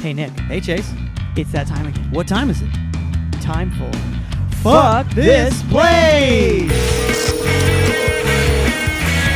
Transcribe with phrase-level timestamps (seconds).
[0.00, 0.30] Hey, Nick.
[0.30, 0.90] Hey, Chase.
[1.36, 2.10] It's that time again.
[2.10, 2.70] What time is it?
[3.42, 3.92] Time for
[4.62, 6.70] Fuck This Place!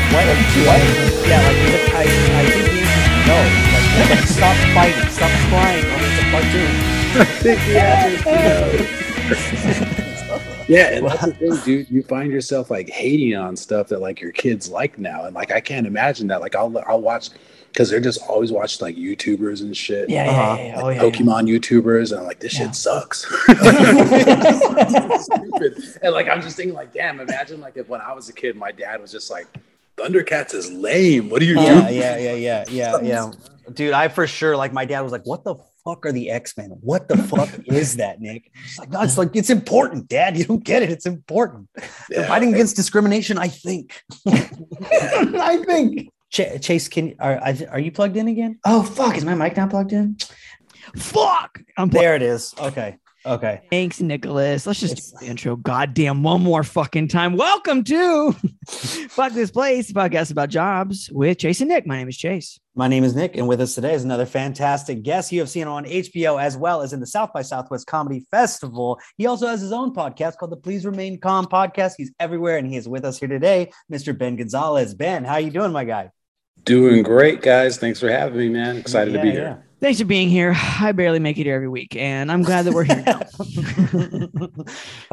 [0.09, 0.25] What?
[0.25, 0.81] What?
[1.29, 1.57] Yeah, like
[1.93, 2.81] I, I think the answer is
[3.29, 3.37] no.
[3.75, 5.85] Like, like, stop fighting, stop crying.
[5.85, 6.73] Oh, it's a cartoon.
[10.67, 11.91] Yeah, and that's the thing, dude.
[11.91, 15.51] You find yourself like hating on stuff that like your kids like now, and like
[15.53, 16.41] I can't imagine that.
[16.41, 17.29] Like I'll I'll watch
[17.75, 20.09] because they're just always watching like YouTubers and shit.
[20.09, 20.57] Yeah, yeah, Uh-huh.
[20.59, 20.81] yeah, yeah.
[20.81, 22.67] Oh, yeah, Pokemon YouTubers, and I'm like, this Yeah.
[22.67, 23.23] shit sucks.
[25.25, 25.99] Stupid.
[26.03, 28.57] And like I'm just thinking, like, damn, imagine like if when I was a kid,
[28.57, 29.47] my dad was just like,
[29.97, 31.31] Thundercats is lame.
[31.31, 31.95] What are you Yeah, doing?
[31.97, 33.31] yeah, yeah, yeah, yeah, yeah.
[33.75, 36.55] Dude, I for sure like my dad was like, "What the fuck are the X
[36.59, 36.71] Men?
[36.83, 40.37] What the fuck is that, Nick?" It's like, no, it's like it's important, Dad.
[40.37, 40.91] You don't get it.
[40.91, 41.69] It's important.
[42.11, 42.29] They're Yeah.
[42.29, 43.39] fighting against discrimination.
[43.39, 44.03] I think.
[44.27, 46.11] I think.
[46.35, 48.59] Ch- Chase, can are are you plugged in again?
[48.65, 49.17] Oh fuck!
[49.17, 50.17] Is my mic not plugged in?
[50.97, 51.61] Fuck!
[51.79, 52.53] I'm pl- There it is.
[52.59, 52.97] Okay.
[53.27, 53.63] Okay.
[53.71, 54.67] Thanks, Nicholas.
[54.67, 55.57] Let's just It's- do the intro.
[55.57, 57.37] Goddamn, one more fucking time.
[57.37, 58.33] Welcome to
[59.09, 61.87] Fuck This Place, the podcast about jobs with Chase and Nick.
[61.87, 62.59] My name is Chase.
[62.75, 65.69] My name is Nick, and with us today is another fantastic guest you have seen
[65.69, 68.99] on HBO as well as in the South by Southwest Comedy Festival.
[69.17, 71.93] He also has his own podcast called the Please Remain Calm podcast.
[71.97, 74.19] He's everywhere, and he is with us here today, Mr.
[74.19, 74.93] Ben Gonzalez.
[74.95, 76.11] Ben, how are you doing, my guy?
[76.65, 77.77] Doing great, guys.
[77.79, 78.77] Thanks for having me, man.
[78.77, 79.35] Excited to Yeah, be yeah.
[79.35, 79.65] here.
[79.81, 80.55] Thanks for being here.
[80.57, 83.21] I barely make it here every week, and I'm glad that we're here now.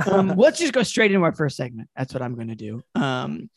[0.12, 1.90] um, let's just go straight into our first segment.
[1.96, 2.82] That's what I'm going to do.
[2.96, 3.50] Um,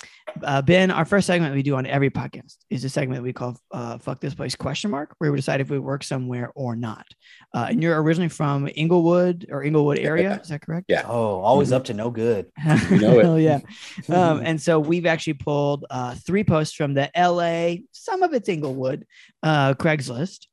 [0.42, 3.56] uh, ben, our first segment we do on every podcast is a segment we call
[3.70, 7.06] uh, "Fuck This Place?" question mark, where we decide if we work somewhere or not.
[7.54, 10.86] Uh, and you're originally from Inglewood or Inglewood area, is that correct?
[10.88, 11.04] Yeah.
[11.06, 12.50] oh, always up to no good.
[12.90, 13.24] You know it.
[13.24, 13.60] Hell yeah.
[14.08, 18.48] Um, and so we've actually pulled uh, three posts from the LA, some of it's
[18.48, 19.06] Inglewood,
[19.42, 20.46] uh, Craigslist.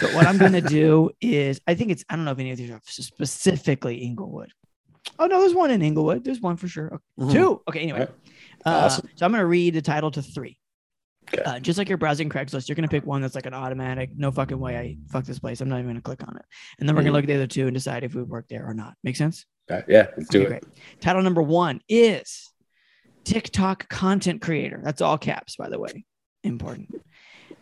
[0.00, 2.50] So what I'm going to do is, I think it's, I don't know if any
[2.52, 4.52] of these are specifically Inglewood.
[5.18, 6.24] Oh, no, there's one in Inglewood.
[6.24, 6.86] There's one for sure.
[6.94, 7.32] Okay, Mhm.
[7.32, 7.62] Two.
[7.68, 8.00] Okay, anyway.
[8.00, 8.14] Alright.
[8.64, 9.08] Uh, Awesome.
[9.14, 10.58] So I'm going to read the title to three.
[11.32, 11.42] Okay.
[11.42, 14.10] Uh, just like you're browsing Craigslist, you're going to pick one that's like an automatic,
[14.16, 15.60] no fucking way I fuck this place.
[15.60, 16.44] I'm not even going to click on it.
[16.78, 17.16] And then we're going Mhm.
[17.16, 18.94] to look at the other two and decide if we work there or not.
[19.04, 19.44] Make sense?
[19.70, 20.62] Okay, Yeah, let's do Okay, it.
[20.62, 21.00] Great.
[21.00, 22.50] Title number one is
[23.24, 24.80] TikTok content creator.
[24.82, 26.06] That's all caps, by the way.
[26.44, 26.88] Important.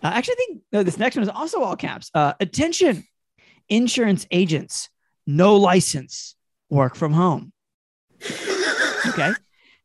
[0.02, 2.10] Uh, actually, I think no, this next one is also all caps.
[2.14, 3.04] Uh, attention,
[3.68, 4.88] insurance agents,
[5.26, 6.36] no license,
[6.68, 7.52] work from home.
[9.06, 9.32] Okay.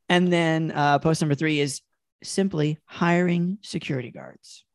[0.10, 1.82] And then uh, post number three is
[2.24, 4.66] simply hiring security guards.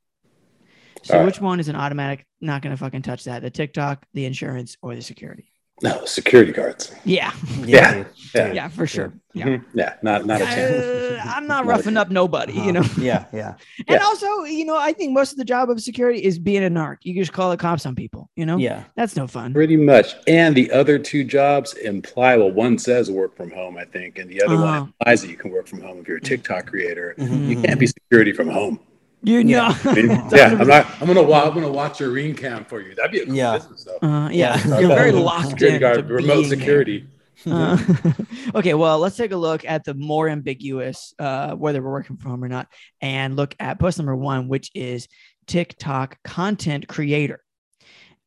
[1.02, 2.26] So, which one is an automatic?
[2.40, 3.42] Not going to fucking touch that.
[3.42, 5.52] The TikTok, the insurance, or the security?
[5.82, 6.90] No, security guards.
[7.04, 7.32] Yeah.
[7.64, 7.94] Yeah.
[7.94, 8.06] dude.
[8.34, 8.52] Yeah.
[8.52, 9.12] Yeah, for sure.
[9.34, 9.46] Yeah.
[9.46, 9.64] Mhm.
[9.74, 10.84] Yeah, not not a chance.
[10.84, 12.72] Uh, I'm not Not roughing up nobody, you Uh-huh.
[12.72, 12.84] know.
[12.98, 13.54] Yeah, yeah.
[13.86, 14.04] And Yeah.
[14.04, 16.98] also, you know, I think most of the job of security is being a narc.
[17.02, 18.56] You just call the cops on people, you know.
[18.56, 18.84] Yeah.
[18.94, 19.52] That's no fun.
[19.52, 20.14] Pretty much.
[20.26, 24.30] And the other two jobs imply well, one says work from home, I think, and
[24.30, 24.64] the other Uh-huh.
[24.64, 27.14] one implies that you can work from home if you're a TikTok creator.
[27.18, 28.80] Mhm, You can't be security from home.
[29.26, 29.50] You know.
[29.50, 29.78] Yeah.
[29.84, 30.86] I mean, yeah, I'm not.
[31.00, 31.22] I'm gonna.
[31.22, 32.94] wa- I'm gonna watch your ring cam for you.
[32.94, 33.58] That'd be a cool Yeah.
[33.58, 34.08] business, though.
[34.08, 34.78] Uh, yeah, Yeah.
[34.80, 35.80] you're very locked security in.
[35.80, 36.58] guard, to remote being there.
[36.58, 37.06] security.
[37.44, 37.76] Uh,
[38.54, 42.30] okay, well, let's take a look at the more ambiguous, uh, whether we're working from
[42.30, 42.68] home or not,
[43.00, 45.08] and look at post number one, which is
[45.48, 47.40] TikTok content creator.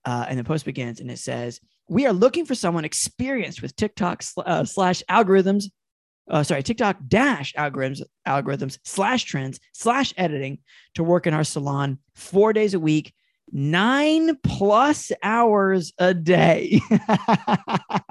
[0.05, 3.75] Uh, and the post begins and it says, We are looking for someone experienced with
[3.75, 5.66] TikTok sl- uh, slash algorithms.
[6.29, 10.59] Uh, sorry, TikTok dash algorithms, algorithms slash trends slash editing
[10.95, 13.13] to work in our salon four days a week,
[13.51, 16.79] nine plus hours a day.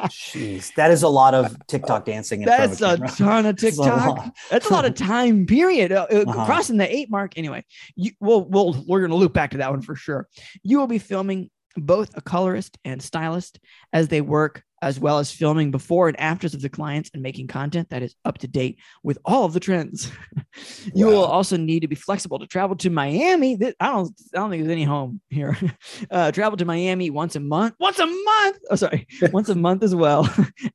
[0.08, 2.42] Jeez, that is a lot of TikTok dancing.
[2.42, 4.36] That's a front of a ton of That's a TikTok.
[4.50, 5.92] That's a lot of time period.
[5.92, 6.44] Uh, uh, Uh-huh.
[6.44, 7.34] Crossing the eight mark.
[7.36, 7.64] Anyway,
[7.94, 10.28] you we'll, we'll we're gonna loop back to that one for sure.
[10.62, 13.60] You will be filming both a colorist and stylist
[13.92, 17.46] as they work, as well as filming before and afters of the clients and making
[17.46, 20.10] content that is up to date with all of the trends.
[20.94, 23.54] you will also need to be flexible to travel to Miami.
[23.54, 25.56] I don't I don't think there's any home here.
[26.10, 27.74] Uh, travel to Miami once a month.
[27.78, 28.58] Once a month.
[28.70, 30.28] Oh, sorry, once a month as well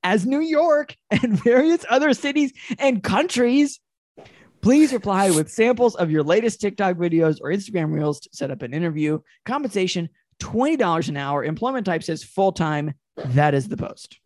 [0.03, 3.79] as New York and various other cities and countries.
[4.61, 8.61] Please reply with samples of your latest TikTok videos or Instagram reels to set up
[8.61, 9.19] an interview.
[9.45, 11.43] Compensation $20 an hour.
[11.43, 12.93] Employment type says full time.
[13.17, 14.19] That is the post.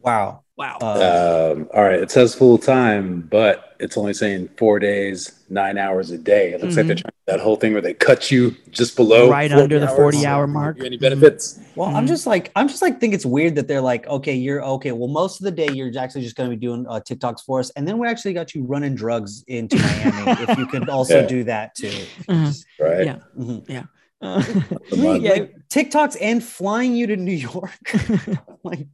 [0.00, 0.44] Wow.
[0.56, 0.78] Wow.
[0.80, 6.10] Um, all right, it says full time, but it's only saying four days, nine hours
[6.10, 6.52] a day.
[6.52, 9.32] It looks like they're trying that whole thing where they cut you just below Mm-hmm.
[9.32, 10.76] Right under the 40 hour mark.
[10.76, 11.60] give you Any benefits?
[11.76, 11.94] well, Mhm.
[11.94, 14.90] I'm just like, I'm just like, think it's weird that they're like, okay, you're okay.
[14.92, 17.60] Well, most of the day you're actually just going to be doing uh, TikToks for
[17.60, 20.42] us, and then we actually got you running drugs into Miami.
[20.42, 21.26] if you could also Yeah.
[21.26, 21.92] do that too.
[22.28, 22.50] Uh-huh.
[22.80, 23.04] Right?
[23.06, 23.18] Yeah.
[23.38, 23.88] Mhm.
[24.20, 24.42] Uh,
[24.90, 25.22] The mug.
[25.22, 25.30] yeah.
[25.32, 27.78] Like TikToks and flying you to New York.
[28.64, 28.86] like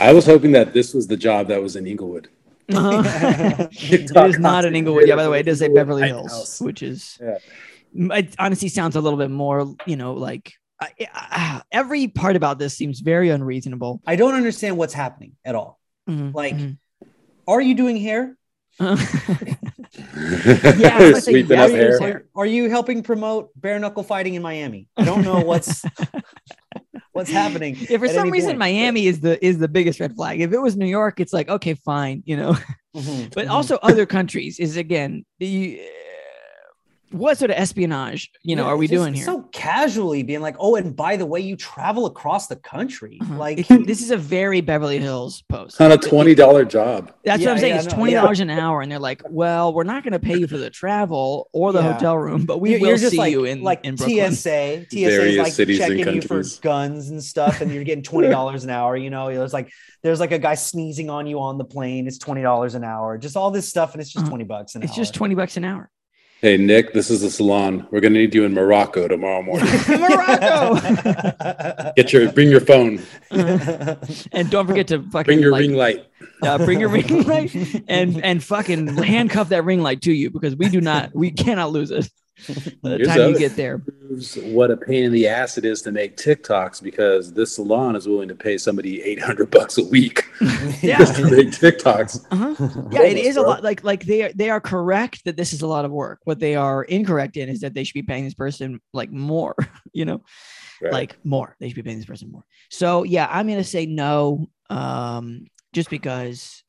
[0.00, 2.28] I was hoping that this was the job that was in Inglewood.
[2.72, 3.68] uh-huh.
[3.70, 5.06] it TikTok is not in content Inglewood.
[5.06, 7.38] Yeah, by the way, it does say Beverly Hills, which is Yeah.
[8.16, 12.58] it honestly sounds a little bit more, you know, like I, I, every part about
[12.58, 14.00] this seems very unreasonable.
[14.06, 15.78] I don't understand what's happening at all.
[16.08, 16.78] Mhm, Like, mhm.
[17.46, 18.36] Are you doing hair?
[18.80, 18.96] Uh,
[20.76, 22.00] Yeah, I say, Sweeping yeah, up hair.
[22.02, 24.88] Are, are you helping promote bare knuckle fighting in Miami?
[24.96, 25.84] I don't know what's
[27.12, 27.76] what's happening.
[27.88, 28.58] if for some reason point.
[28.58, 30.40] Miami is the is the biggest red flag.
[30.40, 32.56] If it was New York, it's like okay, fine, you know.
[32.94, 33.50] Mhm, But mhm.
[33.50, 35.80] also other countries is again, you,
[37.14, 39.24] what sort of espionage, you know, Yeah, are we doing here?
[39.24, 43.18] So casually being like, oh, and by the way, you travel across the country.
[43.22, 43.36] Uh-huh.
[43.36, 45.80] Like, It's- this is a very Beverly Hills post.
[45.80, 47.12] on a twenty dollar job.
[47.24, 47.74] That's Yeah, what I'm saying.
[47.74, 50.18] yeah, it's no, twenty dollars an hour, and they're like, "Well, we're not going to
[50.18, 51.92] pay you for the travel or the Yeah.
[51.94, 54.32] hotel room, but we you're, will you're just see like, you in like in Brooklyn."
[54.32, 54.86] TSA.
[54.90, 58.70] TSA is like checking you for guns and stuff, and you're getting twenty dollars an
[58.70, 58.96] hour.
[58.96, 59.70] You know, there's like
[60.02, 62.06] there's like a guy sneezing on you on the plane.
[62.06, 63.16] It's twenty dollars an hour.
[63.18, 64.30] Just all this stuff, and it's just Uh-huh.
[64.30, 64.92] twenty bucks an It's hour.
[64.92, 65.90] It's just twenty bucks an hour.
[66.44, 67.88] Hey Nick, this is the salon.
[67.90, 69.64] We're gonna need you in Morocco tomorrow morning.
[69.88, 70.74] Morocco!
[71.96, 73.00] Get your bring your phone,
[73.30, 76.06] And don't forget to fucking bring your like, ring light.
[76.42, 77.54] uh, bring your ring light
[77.88, 81.70] and and fucking handcuff that ring light to you because we do not we cannot
[81.70, 82.10] lose it
[82.82, 83.78] by the Here's time you get there.
[83.78, 87.94] proves what a pain in the ass it is to make TikToks because this salon
[87.96, 90.24] is willing to pay somebody 800 bucks a week
[90.82, 90.98] Yeah.
[90.98, 92.26] just to make TikToks.
[92.30, 92.54] Uh-huh.
[92.92, 93.62] Yeah, it is Goodness, is a lot.
[93.62, 96.20] Like like they are they are correct that this is a lot of work.
[96.24, 99.54] What they are incorrect in is that they should be paying this person like more.
[99.92, 100.22] You know,
[100.82, 100.92] Right.
[100.92, 101.54] like more.
[101.60, 102.44] They should be paying this person more.
[102.70, 104.46] So yeah, I'm gonna say no.
[104.70, 106.62] Um, just because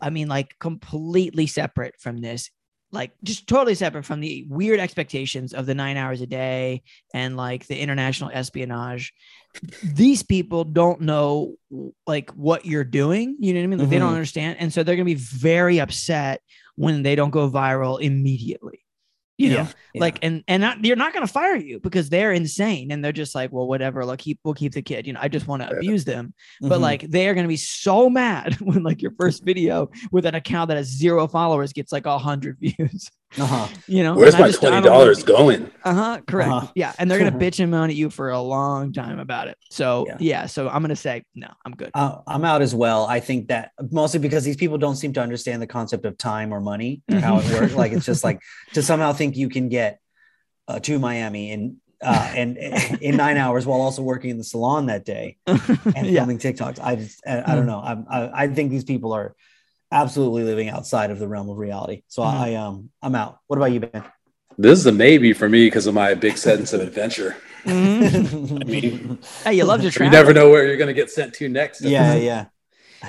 [0.00, 2.50] I mean, like completely separate from this,
[2.92, 7.36] like just totally separate from the weird expectations of the nine hours a day and
[7.36, 9.12] like the international espionage.
[9.82, 11.56] These people don't know
[12.06, 13.36] like what you're doing.
[13.40, 13.78] You know what I mean?
[13.80, 14.14] Like they don't Mhm.
[14.16, 14.56] understand.
[14.60, 16.40] And so they're gonna be very upset
[16.76, 18.80] when they don't go viral immediately.
[19.38, 20.00] You know, Yeah, yeah.
[20.00, 23.12] like and and not, you're not going to fire you because they're insane and they're
[23.12, 25.60] just like well whatever like keep we'll keep the kid you know i just want
[25.62, 25.76] to Yeah.
[25.76, 26.80] abuse them but Mhm.
[26.80, 30.34] like they are going to be so mad when like your first video with an
[30.34, 33.68] account that has zero followers gets like a hundred views uh-huh.
[33.86, 35.70] you know Where's my just- twenty dollars going?
[35.84, 36.66] uh-huh correct Uh-huh.
[36.74, 39.58] yeah and they're gonna bitch and moan at you for a long time about it
[39.70, 40.16] so Yeah.
[40.20, 43.04] yeah, so i'm gonna say no i'm good Uh, I'm out as well.
[43.06, 46.52] I think that mostly because these people don't seem to understand the concept of time
[46.54, 47.74] or money or how it works.
[47.74, 48.40] Like it's just like
[48.74, 50.00] to somehow think you can get
[50.68, 52.58] uh, to Miami in uh, and
[53.00, 56.78] in nine hours while also working in the salon that day and yeah filming TikToks.
[56.82, 57.80] I just I, I don't know.
[57.80, 59.34] I'm, I I think these people are
[59.92, 62.02] absolutely living outside of the realm of reality.
[62.08, 62.32] So Mhm.
[62.40, 63.38] I um I'm out.
[63.46, 64.02] What about you, Ben?
[64.58, 67.36] This is a maybe for me because of my big sense of adventure.
[67.66, 68.64] Mhm.
[68.66, 70.06] mean, hey you love to travel.
[70.12, 71.82] You never know where you're gonna get sent to next.
[71.82, 72.46] yeah, yeah.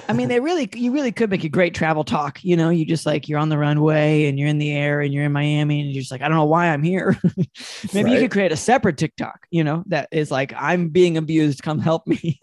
[0.10, 2.44] I mean, they really, you really could make a great travel talk.
[2.44, 5.14] You know, you just like you're on the runway and you're in the air and
[5.14, 7.18] you're in Miami and you're just like, I don't know why I'm here.
[7.94, 11.64] Maybe you could create a separate TikTok, you know, that is like, I'm being abused.
[11.64, 12.38] Come help me.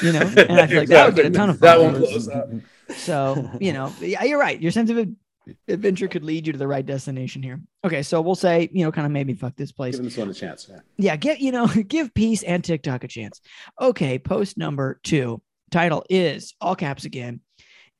[0.00, 2.08] you know, and I feel like that would get a ton of That one followers.
[2.10, 2.48] blows up.
[2.94, 4.60] So, you know, yeah, you're right.
[4.60, 5.08] Your sense of
[5.68, 7.60] adventure could lead you to the right destination here.
[7.84, 8.02] Okay.
[8.02, 9.94] So we'll say, you know, kind of maybe fuck this place.
[9.94, 10.68] Giving this one a chance.
[10.68, 10.80] Yeah.
[10.96, 13.40] Yeah, give you know, give peace and TikTok a chance.
[13.80, 15.40] Okay, post number two.
[15.70, 17.40] Title is all caps again.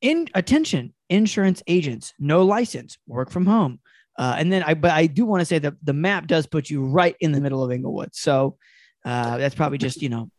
[0.01, 3.79] In attention, insurance agents, no license, work from home.
[4.17, 6.69] Uh, and then I, but I do want to say that the map does put
[6.69, 8.15] you right in the middle of Inglewood.
[8.15, 8.57] So
[9.05, 10.29] uh, that's probably just you know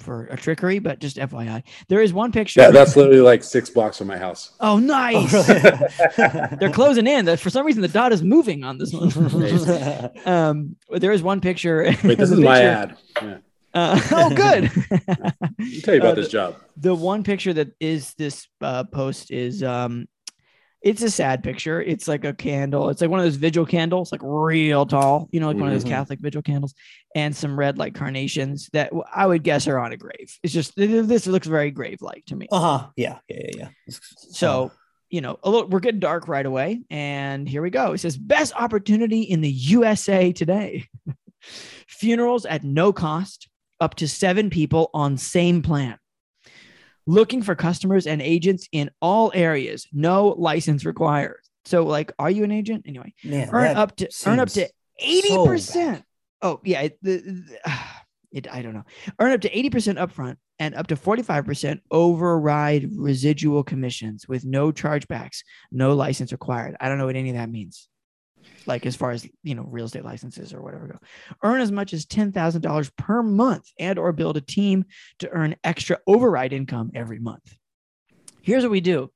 [0.00, 2.60] for a trickery, but just FYI, there is one picture.
[2.60, 4.52] Yeah, that's literally like six blocks from my house.
[4.60, 5.30] oh, nice.
[6.58, 7.36] They're closing in.
[7.36, 10.10] For some reason, the dot is moving on this one.
[10.26, 11.82] um, there is one picture.
[12.04, 12.96] Wait, this the is my ad.
[13.22, 13.38] Yeah.
[13.72, 14.70] Uh, oh, good.
[14.90, 16.56] I'll tell you about Uh, this job.
[16.76, 20.08] the one picture that is this uh, post is um
[20.82, 21.80] it's a sad picture.
[21.82, 22.88] It's like a candle.
[22.88, 25.74] It's like one of those vigil candles like real tall you know like one of
[25.74, 25.88] those Mhm.
[25.88, 26.74] catholic vigil candles
[27.14, 30.38] and some red like carnations that I would guess are on a grave.
[30.42, 32.46] It's just this looks very grave like to me.
[32.50, 32.88] Uh-huh.
[32.96, 33.68] Yeah, yeah, yeah, yeah.
[33.88, 34.70] so
[35.10, 37.92] you know a little we're getting dark right away and here we go.
[37.92, 40.86] It says best opportunity in the usa today.
[41.88, 43.48] Funerals at no cost
[43.80, 45.96] up to seven people on same plan
[47.06, 49.86] looking for customers and agents in all areas.
[49.92, 51.40] No license required.
[51.64, 52.84] So like are you an agent?
[52.86, 54.68] Anyway Man, earn up to earn up to
[55.02, 56.04] 80% so bad.
[56.42, 57.44] oh yeah it, the,
[58.32, 58.84] it i don't know.
[59.18, 65.42] Earn up to 80% upfront and up to 45% override residual commissions with no chargebacks
[65.70, 66.76] no license required.
[66.80, 67.89] I don't know what any of that means
[68.66, 70.86] like as far as you know real estate licenses or whatever.
[70.88, 70.98] Go
[71.42, 74.84] earn as much as $10000 per month and or build a team
[75.20, 77.54] to earn extra override income every month.
[78.42, 79.10] Here's what we do.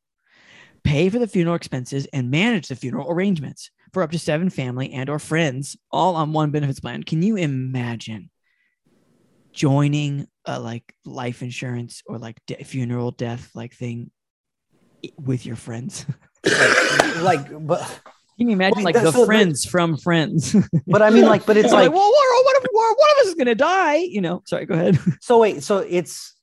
[0.82, 4.92] Pay for the funeral expenses and manage the funeral arrangements for up to seven family
[4.92, 7.02] and or friends all on one benefits plan.
[7.02, 8.30] Can you imagine
[9.52, 14.10] joining a like life insurance or like de- funeral death like thing
[15.18, 16.06] with your friends?
[17.22, 18.00] Like, but
[18.38, 20.54] can you imagine like the so- friends from friends
[20.86, 23.18] but I mean, like, but it's like, like, well, what, what if what, one of
[23.18, 23.96] us is gonna die?
[23.96, 24.42] You know.
[24.46, 24.98] Sorry, go ahead.
[25.20, 26.33] so wait, so it's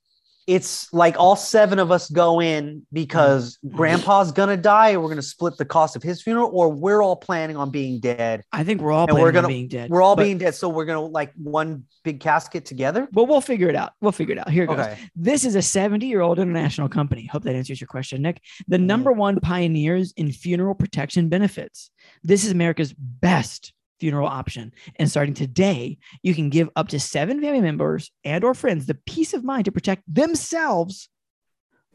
[0.46, 3.76] it's like all seven of us go in because Mm-hmm.
[3.76, 7.16] grandpa's gonna die, or we're gonna split the cost of his funeral, or we're all
[7.16, 8.42] planning on being dead.
[8.52, 9.90] I think we're all And planning we're on gonna- being dead.
[9.90, 13.08] We're all but, being dead, so we're gonna like one big casket together.
[13.12, 13.92] But we'll figure it out.
[14.00, 14.50] We'll figure it out.
[14.50, 14.78] Here it goes.
[14.80, 14.98] Okay.
[15.14, 17.26] This is a 70 year old international company.
[17.26, 18.40] Hope that answers your question, Nick.
[18.68, 18.82] The Mhm.
[18.84, 21.90] number one pioneers in funeral protection benefits.
[22.24, 23.72] This is America's best
[24.02, 24.72] funeral option.
[24.96, 28.98] And starting today, you can give up to seven family members and or friends the
[29.06, 31.08] peace of mind to protect themselves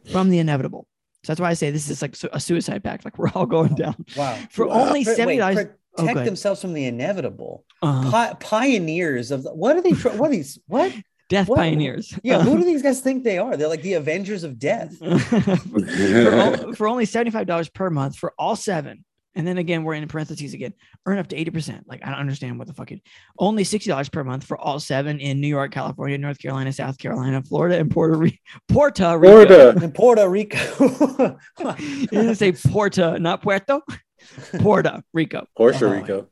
[0.09, 0.87] from the inevitable.
[1.25, 3.03] So that's why I say this is like a suicide pact.
[3.03, 4.39] Like we're all going down Wow.
[4.51, 5.67] for only seventy dollars.
[5.97, 7.65] Protect Oh, themselves from the inevitable.
[7.81, 9.91] Uh, Pi- pioneers of the, what are they?
[9.91, 10.57] What are these?
[10.67, 10.93] What?
[11.27, 12.17] death what- pioneers.
[12.23, 12.41] Yeah.
[12.41, 13.57] Who do these guys think they are?
[13.57, 14.95] They're like the Avengers of Death.
[14.97, 19.03] for, for only $75 per month for all seven.
[19.37, 20.73] And then again, we're in parentheses again,
[21.05, 21.83] earn up to 80%.
[21.85, 23.01] Like, I don't understand what the fuck it
[23.37, 27.43] only $60 per month for all seven in New York, California, North Carolina, South Carolina,
[27.43, 28.37] Florida, and Puerto Rico.
[28.67, 29.45] Puerto Rico.
[29.45, 29.79] Florida.
[29.85, 30.57] In Puerto Rico.
[31.59, 33.81] It didn't say Puerto, not Puerto.
[34.59, 35.45] Puerto Rico.
[35.55, 35.87] Puerto.
[35.89, 36.27] Rico.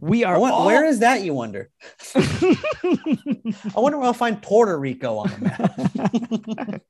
[0.00, 1.22] We are want- all- where is that?
[1.22, 1.70] You wonder.
[2.14, 2.56] I
[3.74, 5.38] wonder where I'll find Puerto Rico on the
[6.46, 6.82] map.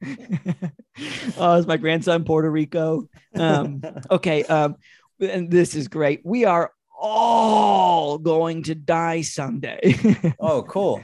[1.39, 3.09] oh, it's my grandson, Puerto Rico.
[3.35, 4.45] Um, okay.
[4.45, 4.77] Um,
[5.21, 6.21] and this is great.
[6.25, 10.35] We are all going to die someday.
[10.41, 11.03] oh, cool.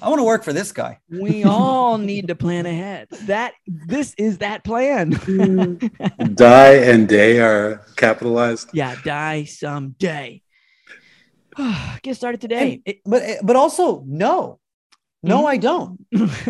[0.00, 0.98] I want to work for this guy.
[1.08, 3.08] we all need to plan ahead.
[3.26, 5.10] That this is that plan.
[6.34, 8.70] Die and day are capitalized.
[8.72, 10.42] yeah, die someday.
[12.02, 12.80] Get started today.
[12.84, 14.59] It- But but also no.
[15.22, 15.46] No, Mhm.
[15.48, 16.06] I don't.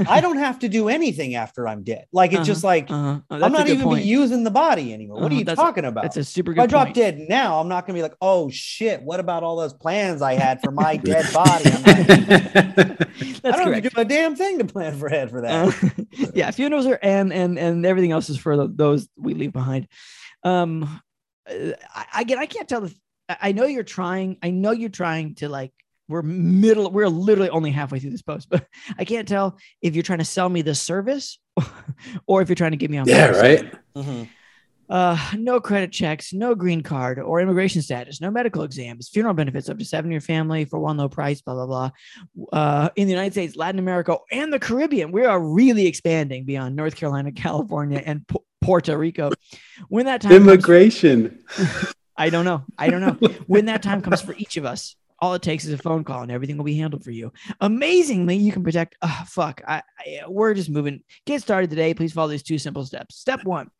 [0.08, 2.06] I don't have to do anything after I'm dead.
[2.12, 3.20] Like it's just like uh-huh.
[3.28, 4.02] Oh, I'm not even point.
[4.04, 5.16] be using the body anymore.
[5.16, 6.02] What Uh-huh, are you talking about?
[6.02, 6.94] That's a super if I drop point.
[6.94, 10.34] dead now, I'm not gonna be like, oh shit, what about all those plans I
[10.34, 11.64] had for my dead body?
[11.68, 11.84] Not,
[13.44, 13.84] I don't have correct.
[13.84, 15.68] to do a damn thing to plan for head for that.
[15.84, 19.52] Uh, yeah, funerals are and and and everything else is for the, those we leave
[19.52, 19.88] behind.
[20.44, 20.84] Um,
[21.48, 22.84] uh, I, again, I can't tell
[23.28, 24.38] I I know you're trying.
[24.42, 25.72] I know you're trying to like.
[26.10, 26.90] We're middle.
[26.90, 28.66] We're literally only halfway through this post, but
[28.98, 31.38] I can't tell if you're trying to sell me the service
[32.26, 33.06] or if you're trying to get me on.
[33.06, 33.62] my yeah, website.
[33.62, 33.74] right.
[33.96, 34.28] Mhm.
[34.88, 39.68] Uh, no credit checks, no green card or immigration status, no medical exams, funeral benefits
[39.68, 41.90] up to seven year family for one low price, blah, blah, blah.
[42.52, 46.74] Uh, in the United States, Latin America, and the Caribbean, we are really expanding beyond
[46.74, 49.30] North Carolina, California, and Pu- Puerto Rico.
[49.88, 51.38] When that time comes, Immigration.
[52.16, 52.64] I don't know.
[52.76, 53.28] I don't know.
[53.46, 56.22] When that time comes for each of us, all it takes is a phone call
[56.22, 57.32] and everything will be handled for you.
[57.60, 58.96] Amazingly, you can protect.
[59.02, 59.62] Oh, ah, fuck.
[59.66, 61.02] I, I we're just moving.
[61.26, 61.94] Get started today.
[61.94, 63.16] Please follow these two simple steps.
[63.16, 63.70] Step one.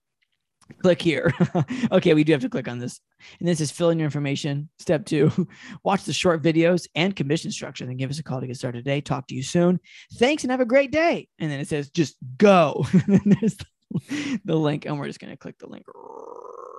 [0.82, 1.32] Click here.
[1.92, 3.00] okay, we do have to click on this.
[3.40, 4.68] And this is fill in your information.
[4.78, 5.48] Step two,
[5.84, 7.84] watch the short videos and commission structure.
[7.84, 9.00] Then give us a call to get started today.
[9.00, 9.80] Talk to you soon.
[10.14, 11.28] Thanks and have a great day.
[11.40, 12.86] And then it says just go.
[12.92, 14.86] and then there's the, the link.
[14.86, 15.86] And we're just going to click the link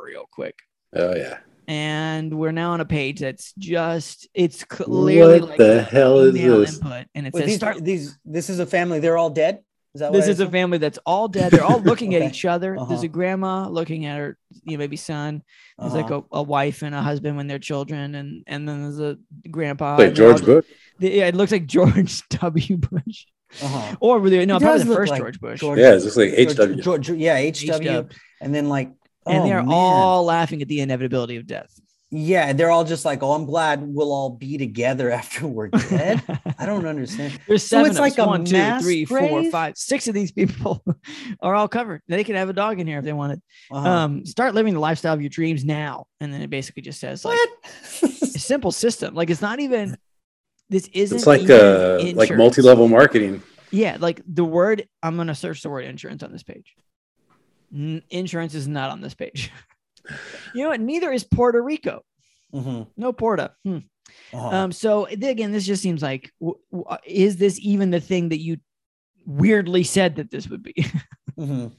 [0.06, 0.56] real quick
[0.94, 1.40] Oh yeah.
[1.68, 6.34] And we're now on a page that's just it's clearly What like the hell is
[6.34, 6.76] this?
[6.78, 9.60] input and it Wait, says these, start these this is a family, they're all dead.
[9.94, 12.22] Is that what this I is a family that's all dead they're all looking at
[12.22, 13.02] each other there's Uh-huh.
[13.04, 15.44] a grandma looking at her you know maybe son
[15.78, 16.22] there's like Uh-huh.
[16.32, 19.18] a, a wife and a husband when they're children and and then there's a
[19.50, 20.66] grandpa Like and they're all George Bush.
[21.02, 23.26] just- yeah it looks like george w bush
[23.62, 23.96] Uh-huh.
[24.00, 26.16] or were they no It probably the first like george bush George- Yeah, it's just
[26.16, 26.82] like George- HW.
[26.82, 27.74] George- yeah, HW.
[27.82, 28.12] H-dub.
[28.40, 28.92] And then like
[29.26, 29.74] and oh, they're man.
[29.74, 31.80] all laughing at the inevitability of death
[32.14, 36.22] yeah, they're all just like, oh, I'm glad we'll all be together after we're dead.
[36.60, 37.40] I don't understand.
[37.48, 38.20] There's So seven it's of like us.
[38.20, 39.52] a One, two, mass three, four, grave?
[39.52, 40.84] five, of these people
[41.42, 42.02] are all covered.
[42.10, 43.42] They could have a dog in here if they wanted.
[43.72, 43.90] Uh-huh.
[43.90, 47.24] Um, start living the lifestyle of your dreams now, and then it basically just says
[47.24, 47.50] like what?
[48.04, 48.08] a
[48.40, 49.16] simple system.
[49.16, 49.98] Like it's not even.
[50.70, 51.18] This isn't.
[51.18, 53.42] It's like even uh like multi-level marketing.
[53.72, 54.88] Yeah, like the word.
[55.02, 56.74] I'm gonna search the word insurance on this page.
[57.74, 59.52] N- insurance is not on this page.
[60.54, 60.82] you know what?
[60.82, 62.02] Neither is Puerto Rico.
[62.54, 62.88] Mhm.
[62.98, 63.52] No Porta.
[63.64, 63.78] Hmm.
[64.34, 64.48] Uh-huh.
[64.50, 68.30] Um, so th- again, this just seems like, w- w- is this even the thing
[68.30, 68.58] that you
[69.26, 70.74] weirdly said that this would be?
[71.40, 71.72] Mhm.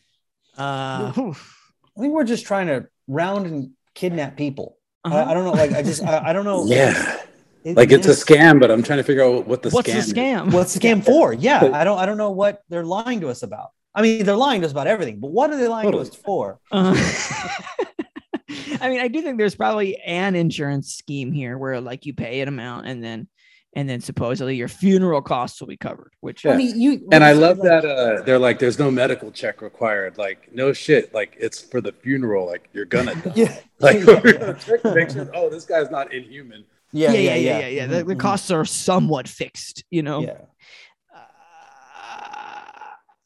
[0.58, 4.78] uh, I think we're just trying to round and kidnap people.
[5.04, 5.14] Uh-huh.
[5.16, 5.52] I, I don't know.
[5.52, 6.64] Like I just I, I don't know.
[6.64, 7.20] Yeah,
[7.64, 9.92] It- like it's a scam, but I'm trying to figure out what the What's scam
[9.92, 10.12] the is.
[10.12, 10.52] scam?
[10.52, 11.32] What's the scam for?
[11.48, 13.70] Yeah, I don't I don't know what they're lying to us about.
[13.94, 16.04] I mean, they're lying to us about everything, but what are they lying Totally.
[16.06, 16.58] to us for?
[16.70, 16.94] Uh,
[18.80, 22.40] I mean, I do think there's probably an insurance scheme here where like you pay
[22.40, 23.28] an amount and then
[23.74, 26.12] and then supposedly your funeral costs will be covered.
[26.20, 26.52] Which Yeah.
[26.52, 30.18] I mean, you And I love that uh, they're like, there's no medical check required.
[30.18, 31.14] Like, no shit.
[31.14, 32.44] Like, it's for the funeral.
[32.46, 33.32] Like, you're gonna die.
[33.34, 35.30] Yeah, Like, yeah, we're gonna check to make sure.
[35.34, 36.64] Oh, this guy's not inhuman.
[36.92, 37.68] yeah, yeah, yeah, yeah, yeah.
[37.68, 37.86] yeah.
[37.86, 40.20] The, the Mhm, costs are somewhat fixed, you know.
[40.20, 40.38] Yeah.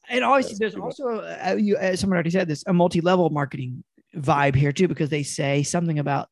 [0.08, 3.82] And always That's there's also uh, you as someone already said this a multi-level marketing
[4.16, 6.28] vibe here too because they say something about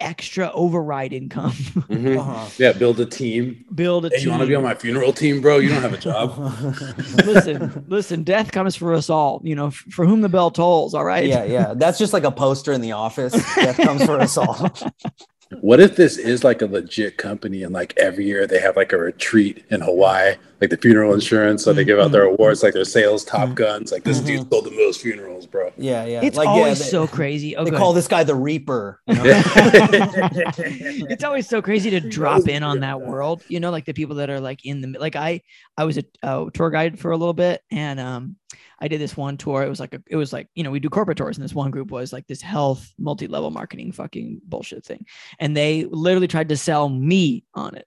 [0.00, 2.16] extra override income Mhm.
[2.18, 2.46] Uh-huh.
[2.58, 3.64] Yeah, build a team.
[3.72, 5.58] build a Hey, team you want to be on my funeral team, bro?
[5.58, 6.36] You don't have a job.
[7.24, 10.92] listen listen death comes for us all you know f- for whom the bell tolls
[10.94, 11.74] all right yeah, yeah.
[11.76, 13.32] That's just like a poster in the office.
[13.54, 14.70] Death comes for us all.
[15.60, 18.92] What if this is like a legit company and like every year they have like
[18.92, 22.74] a retreat in Hawaii, like the funeral insurance, so they give out their awards, like
[22.74, 23.92] their sales top guns.
[23.92, 24.26] Like this Mhm.
[24.26, 25.72] dude sold the most funerals, bro.
[25.76, 26.20] Yeah, yeah.
[26.22, 27.96] it's like, yeah, always they, so crazy oh, They call ahead.
[27.96, 29.00] this guy the Reaper.
[29.06, 29.22] you know?
[29.24, 34.16] it's always so crazy to drop in on that world you know like the people
[34.16, 35.40] that are like in the like i
[35.76, 38.36] i was a, a tour guide for a little bit and um
[38.80, 40.80] i did this one tour it was like a, it was like you know we
[40.80, 44.84] do corporate tours and this one group was like this health multi-level marketing fucking bullshit
[44.84, 45.04] thing
[45.38, 47.86] and they literally tried to sell me on it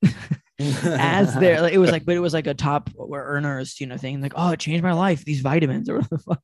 [0.86, 3.98] as their like, it was like but it was like a top earners you know
[3.98, 6.42] thing like oh it changed my life these vitamins or whatever the fuck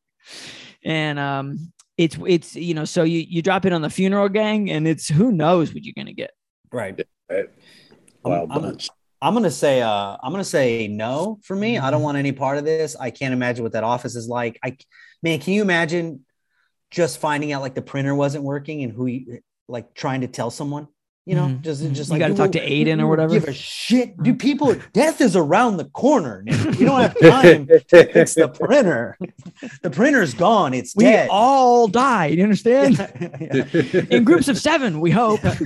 [0.83, 4.69] and um it's it's you know so you you drop in on the funeral gang
[4.71, 6.31] and it's who knows what you're gonna get
[6.71, 6.99] right.
[7.29, 7.45] Right?
[8.25, 8.77] I'm- Wild I'm-
[9.23, 11.77] I'm gonna say uh I'm gonna say no for me.
[11.77, 11.91] I Mm-hmm.
[11.91, 12.95] don't want any part of this.
[12.99, 14.57] I can't imagine what that office is like.
[14.63, 14.77] I
[15.21, 16.25] man, can you imagine
[16.89, 20.49] just finding out like the printer wasn't working and who you like trying to tell
[20.49, 20.87] someone?
[21.25, 23.33] You know, Mhm, just just You like gotta talk to Aiden or whatever.
[23.33, 24.75] Give a shit, do people?
[24.91, 26.41] Death is around the corner.
[26.43, 26.79] Nick.
[26.79, 29.17] You don't have time to fix the printer.
[29.83, 30.73] The printer's gone.
[30.73, 31.29] It's we dead.
[31.31, 34.01] all die you understand Yeah, yeah.
[34.09, 35.59] in groups of seven we hope Hope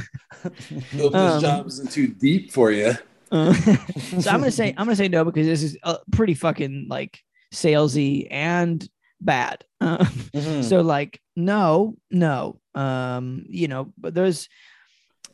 [0.91, 2.93] this Um, job isn't too deep for you.
[3.31, 6.85] Uh, so i'm gonna say i'm gonna say no because this is uh, pretty fucking
[6.89, 7.19] like
[7.53, 8.87] salesy and
[9.19, 9.97] bad uh,
[10.35, 10.63] Mhm.
[10.63, 14.47] so like no no um you know but there's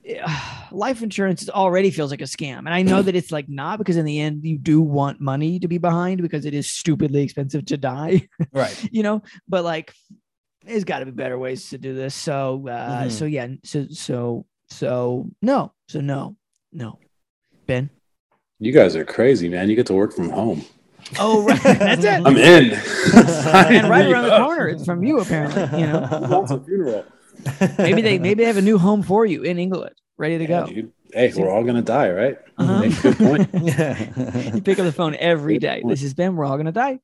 [0.71, 3.77] life insurance is already feels like a scam and i know that it's like not
[3.77, 7.21] because in the end you do want money to be behind because it is stupidly
[7.21, 8.87] expensive to die right.
[8.91, 9.93] you know but like
[10.65, 13.11] there's got to be better ways to do this so uh Mhm.
[13.11, 16.35] so yeah so so so no so no
[16.71, 16.97] no
[17.67, 17.89] ben
[18.59, 19.69] You guys are crazy, man.
[19.69, 20.61] You get to work from home.
[21.19, 22.71] oh right that's it I'm in.
[23.75, 27.05] and right around the corner it's from you apparently you know Wants a funeral.
[27.77, 30.61] Maybe they maybe they have a new home for you in england ready to Yeah,
[30.61, 30.91] go dude.
[31.13, 32.37] Hey, we're all gonna die, right?
[32.57, 33.01] Uh-huh.
[33.01, 33.49] Good point.
[34.55, 35.83] you pick up the phone every day.
[35.85, 36.37] This is Ben.
[36.37, 36.99] We're all gonna die.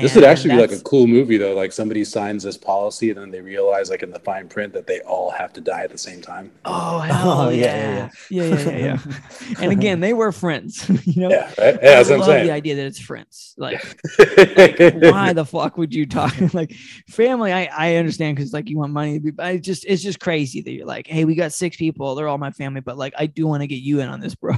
[0.00, 1.54] This would actually be like a cool movie though.
[1.54, 4.86] Like somebody signs this policy and then they realize like in the fine print that
[4.86, 6.50] they all have to die at the same time.
[6.64, 8.08] Oh, oh hell Oh, yeah.
[8.30, 8.76] yeah, yeah, yeah, yeah,
[9.06, 9.54] yeah.
[9.60, 10.88] and again, they were friends.
[11.06, 11.74] you know, Yeah, right?
[11.74, 13.54] Yeah, that's I what I'm love the idea that it's friends.
[13.58, 13.82] Like,
[14.16, 16.72] why the fuck would you talk like
[17.08, 17.52] family?
[17.52, 20.20] I I understand because like you want money, to be- but I just it's just
[20.20, 23.14] crazy that you're like, hey, we got six people, they're all my family, but like
[23.18, 24.54] I do want to get you in on this, bro.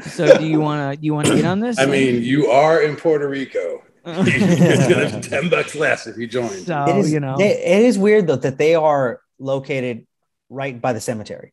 [0.00, 1.78] so do you want to you want to get on this?
[1.78, 3.82] I mean, you are in Puerto Rico.
[4.06, 6.48] It's gonna be ten bucks less if you join.
[6.48, 10.06] so it is, you know, they- it is weird though that they are located
[10.48, 11.52] right by the cemetery.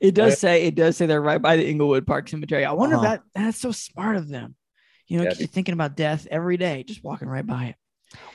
[0.00, 0.38] It does Right.
[0.38, 2.64] say it does say they're right by the Inglewood Park Cemetery.
[2.64, 3.04] I wonder Uh-huh.
[3.06, 4.56] if that that's so smart of them.
[5.06, 7.76] You know, Yeah, 'cause you're thinking about death every day, just walking right by it.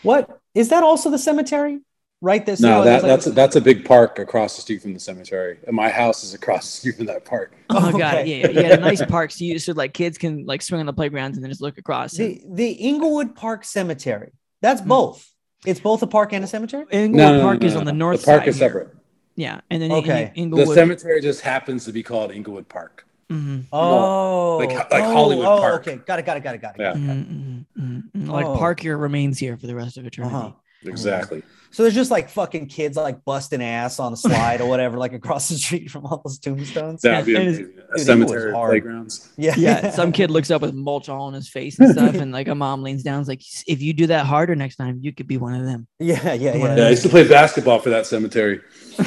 [0.04, 0.84] What is that?
[0.84, 1.80] Also the cemetery,
[2.22, 2.46] right?
[2.46, 5.00] This No, that, there's like- that's that's a big park across the street from the
[5.00, 7.54] cemetery, and my house is across the street from that park.
[7.72, 8.26] Oh, god, Okay.
[8.42, 10.80] yeah, yeah, you got a nice park, so you so like kids can like swing
[10.80, 12.18] on the playgrounds and then just look across.
[12.18, 14.32] and- the the Inglewood Park Cemetery.
[14.62, 14.88] That's Hmm.
[14.90, 15.26] both.
[15.66, 16.86] It's both a park and a cemetery.
[16.92, 18.48] Inglewood No, no, no, Park no, is no, on the north The park side.
[18.48, 18.68] is here.
[18.70, 18.90] separate.
[19.36, 20.32] Yeah, and then Okay.
[20.36, 23.06] In, The cemetery just happens to be called Inglewood Park.
[23.32, 25.88] mhm, Oh, Like- like oh, Hollywood oh, Park.
[25.88, 26.82] Okay, got it, got it, got it, got it.
[26.82, 26.94] Yeah.
[26.94, 28.28] mhm, mhm, mhm, mhm.
[28.30, 28.58] Like Oh.
[28.58, 30.36] park your remains here for the rest of eternity.
[30.36, 30.52] Uh-huh.
[30.86, 31.44] Exactly.
[31.72, 35.14] So there's just like fucking kids like busting ass on a slide or whatever, like
[35.14, 37.02] across the street from all those tombstones.
[37.02, 39.30] That'd be And it's- A cemetery Inglewood's playgrounds.
[39.38, 42.32] Yeah, Yeah, some kid looks up with mulch all on his face and stuff, and
[42.32, 45.00] like a mom leans down, and is like, "If you do that harder next time,
[45.02, 47.28] you could be one of them." yeah, yeah, One of Yeah, I used to play
[47.28, 48.62] basketball for that cemetery.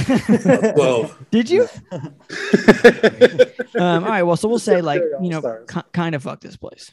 [0.75, 1.17] Twelve.
[1.31, 1.69] Did you?
[3.75, 4.23] Um, all right.
[4.23, 5.85] Well, so we'll say like you know, All-Stars.
[5.93, 6.93] kind of fuck this place.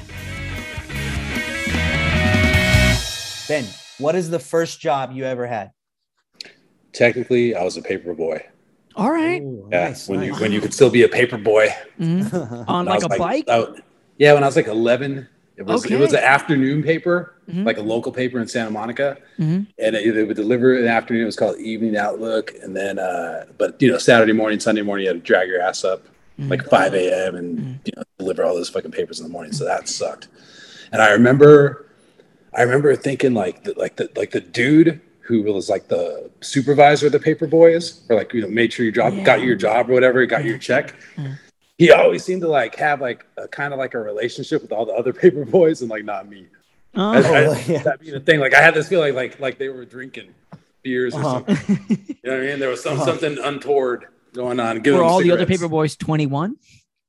[3.48, 3.66] Ben,
[3.98, 5.72] what is the first job you ever had?
[6.94, 8.46] Technically, I was a paper boy.
[8.96, 9.42] All right.
[9.42, 11.70] Ooh, Yeah, nice, when you when you could still be a paper boy.
[12.00, 12.34] Mhm.
[12.68, 13.50] On When I like a bike.
[13.50, 13.80] I was-
[14.18, 17.66] yeah, when I was like 11, it was it was an afternoon paper, Mhm.
[17.66, 19.68] like a local paper in Santa Monica, Mhm.
[19.78, 21.24] and it, they would deliver it in the afternoon.
[21.24, 25.06] It was called Evening Outlook, and then uh, but you know Saturday morning, Sunday morning,
[25.06, 26.04] you had to drag your ass up
[26.40, 26.50] Mhm.
[26.50, 27.36] like 5 a.m.
[27.36, 27.74] and Mhm.
[27.86, 29.54] you know deliver all those fucking papers in the morning.
[29.54, 30.28] So that sucked.
[30.92, 31.86] And I remember,
[32.54, 37.06] I remember thinking like the, like the like the dude who was like the supervisor
[37.06, 39.24] of the paper boys, or like you know made sure your job Yeah.
[39.24, 40.96] got you your job or whatever, got your check.
[41.78, 44.86] He always seemed to like have like a kind of like a relationship with all
[44.86, 46.48] the other paper boys and like not me.
[46.96, 47.12] Oh.
[47.12, 47.84] I, I, yeah.
[47.84, 50.34] that being a thing, like I had this feeling like like they were drinking
[50.84, 51.44] beers or Uh-huh.
[51.46, 51.86] something.
[51.88, 52.60] You know what I mean?
[52.60, 53.06] There was some Uh-huh.
[53.06, 54.78] something untoward going on.
[54.82, 56.56] Giving Were them all the other paper boys 21?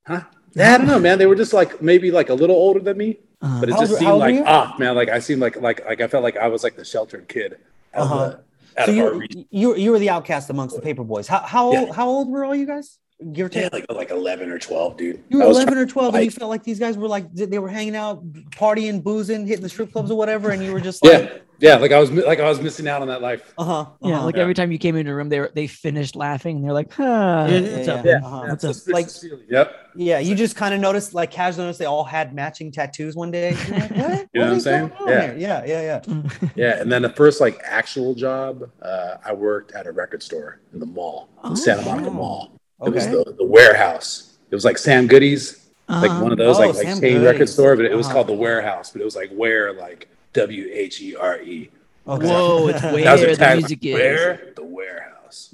[0.06, 0.20] Huh?
[0.54, 1.18] Yeah, I don't know, man.
[1.18, 3.92] They were just like maybe like a little older than me, Uh, but it just
[3.92, 4.44] old- seemed like you?
[4.44, 4.94] off, man.
[4.94, 7.52] Like I seemed like like like I felt like I was like the sheltered kid
[7.54, 7.58] out
[7.94, 8.36] Uh-huh.
[8.76, 11.26] the, So you, you you were the outcast amongst the paper boys.
[11.26, 11.92] How how Yeah.
[11.92, 12.98] how old were all you guys?
[13.32, 13.64] Give or take.
[13.64, 15.22] Yeah, like like eleven or twelve, dude.
[15.28, 17.68] You were 11 or 12, and you felt like these guys were like they were
[17.68, 21.12] hanging out, partying, boozing, hitting the strip clubs or whatever, and you were just like,
[21.24, 23.52] yeah, yeah, like I was like I was missing out on that life.
[23.58, 24.42] uh huh, yeah, like Yeah.
[24.42, 26.90] every time you came into a room, they were, they finished laughing and they're like,
[26.94, 28.04] huh, Yeah, what's yeah, up?
[28.06, 28.20] yeah.
[28.24, 28.46] Uh-huh.
[28.48, 28.76] What's up?
[28.88, 29.08] Like-
[29.50, 29.74] Yep.
[29.96, 30.18] yeah.
[30.18, 33.50] You just kind of noticed, like, casually noticed they all had matching tattoos one day.
[33.52, 33.90] Like, what?
[33.90, 34.92] You know What what I'm saying?
[35.06, 35.34] Yeah.
[35.34, 36.48] yeah, yeah, yeah.
[36.56, 40.60] Yeah, and then the first like actual job, uh, I worked at a record store
[40.72, 42.12] in the mall, the Santa Monica Oh.
[42.14, 42.52] Mall.
[42.84, 44.36] It was the, the warehouse.
[44.50, 46.22] It was like Sam Goodies, like Uh-huh.
[46.22, 48.14] one of those Oh, like like Sam chain record store, but it was Uh-huh.
[48.16, 48.90] called the warehouse.
[48.90, 51.70] But it was like where like W H E R E.
[52.08, 52.26] Okay.
[52.26, 53.94] Whoa, it's That was where the tagline, music is.
[53.94, 55.06] Where the warehouse.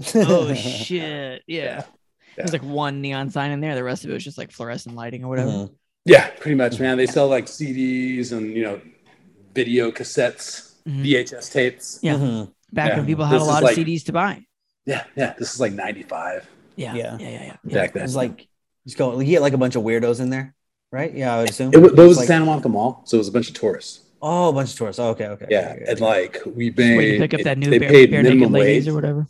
[0.15, 1.43] Oh shit!
[1.47, 1.62] Yeah.
[1.62, 1.85] Yeah.
[2.37, 3.75] There's like one neon sign in there.
[3.75, 5.51] The rest of it was just like fluorescent lighting or whatever.
[5.51, 5.71] Mhm.
[6.05, 6.97] Yeah, pretty much, man.
[6.97, 8.81] They sell like CDs and you know
[9.55, 11.03] video cassettes, Mhm.
[11.03, 11.99] VHS tapes.
[12.03, 12.15] Yeah.
[12.15, 12.53] Mhm.
[12.73, 12.97] Back Yeah.
[12.99, 14.45] when people had a This is lot like- of CDs to buy.
[14.85, 15.35] Yeah, yeah.
[15.39, 16.95] This is like '95 Yeah.
[16.95, 17.17] Yeah.
[17.19, 17.29] Yeah.
[17.29, 17.31] Yeah.
[17.45, 17.57] Yeah.
[17.65, 17.75] yeah.
[17.75, 18.05] back then.
[18.05, 18.47] It's like
[18.87, 19.19] just go.
[19.19, 20.55] You get like a bunch of weirdos in there,
[20.93, 21.12] right?
[21.12, 21.73] Yeah, I would assume.
[21.75, 23.49] it was, but it was It's like- Santa Monica Mall, so it was a bunch
[23.49, 24.01] of tourists.
[24.23, 24.99] Oh, a bunch of tourists.
[24.99, 25.47] Oh, okay, okay.
[25.51, 26.05] Yeah, okay, and okay.
[26.05, 27.19] like we Just wait paid.
[27.21, 28.93] pick up that new they bare, paid bare naked minimum ladies wage.
[28.93, 29.27] or whatever.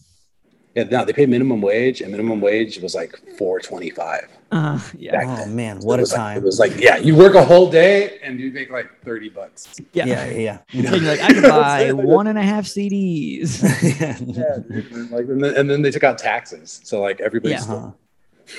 [0.76, 4.28] Yeah, no, they paid minimum wage, and minimum wage was like four twenty five.
[4.52, 5.22] Uh, yeah.
[5.24, 5.56] oh then.
[5.56, 6.36] man, So what it a was like- time.
[6.38, 9.74] it was like, yeah, you work a whole day and you make like thirty bucks.
[9.94, 10.04] Yeah.
[10.04, 10.94] yeah, yeah, You know?
[10.94, 13.62] you're like, I could buy one and a half CDs.
[14.00, 14.18] yeah.
[14.18, 17.54] dude, and like, and then, and then they took out taxes, so like everybody.
[17.54, 17.62] Yeah.
[17.62, 17.90] Uh-huh.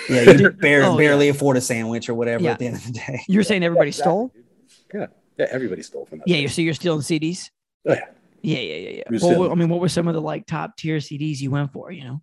[0.09, 0.97] Yeah, you bar- Oh, yeah.
[0.97, 2.51] barely afford a sandwich or whatever Yeah.
[2.53, 3.21] at the end of the day.
[3.29, 4.33] You're saying everybody stole?
[4.93, 5.05] Yeah,
[5.37, 6.27] yeah, everybody stole from that.
[6.27, 6.37] Yeah.
[6.37, 7.51] You're, so you're stealing CDs?
[7.87, 8.05] Oh, yeah.
[8.41, 8.59] Yeah.
[8.59, 8.75] Yeah.
[8.75, 8.89] Yeah.
[8.89, 9.03] Yeah.
[9.09, 9.51] Well, stealing.
[9.51, 11.91] I mean, what were some of the like top tier CDs you went for?
[11.91, 12.21] You know?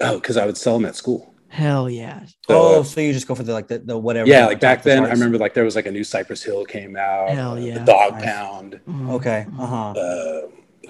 [0.00, 1.34] Oh, because I would sell them at school.
[1.48, 2.24] Hell yeah.
[2.48, 4.26] So, oh, so you just go for the like the, the whatever.
[4.26, 6.64] yeah, like back top then, I remember like there was like a new Cypress Hill
[6.64, 7.28] came out.
[7.28, 7.74] Hell uh, yeah.
[7.74, 8.24] The Dog Nice.
[8.24, 8.80] Pound.
[8.88, 9.10] Mhm.
[9.10, 9.46] Okay.
[9.58, 9.90] Uh huh.
[9.90, 10.40] Uh,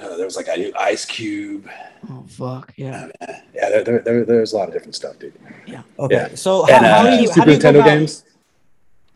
[0.01, 1.69] uh, there was like a new Ice Cube.
[2.09, 3.09] Oh fuck yeah.
[3.21, 5.35] Yeah, there, there, there, there's a lot of different stuff, dude.
[5.67, 5.83] Yeah.
[5.99, 6.15] Okay.
[6.15, 6.35] yeah.
[6.37, 8.25] So how, And how uh, do you Super how do you go Nintendo about, games.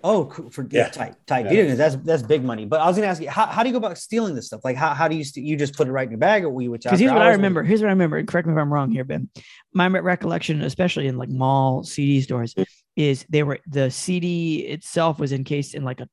[0.09, 0.51] Oh, cool.
[0.51, 0.89] for yeah, Yeah.
[0.91, 1.45] tight, tight.
[1.45, 1.51] Yeah.
[1.51, 1.79] Video games.
[1.79, 2.65] That's that's big money.
[2.65, 4.61] But I was gonna ask you, how, how do you go about stealing this stuff?
[4.65, 6.51] Like, how, how do you st- you just put it right in your bag, or
[6.51, 6.71] will you?
[6.73, 7.63] Because here's what I remember.
[7.63, 8.23] Here's what I remember.
[8.25, 9.29] Correct me if I'm wrong here, Ben.
[9.75, 12.55] My recollection, especially in like mall CD stores,
[12.95, 16.09] is they were the CD itself was encased in like a,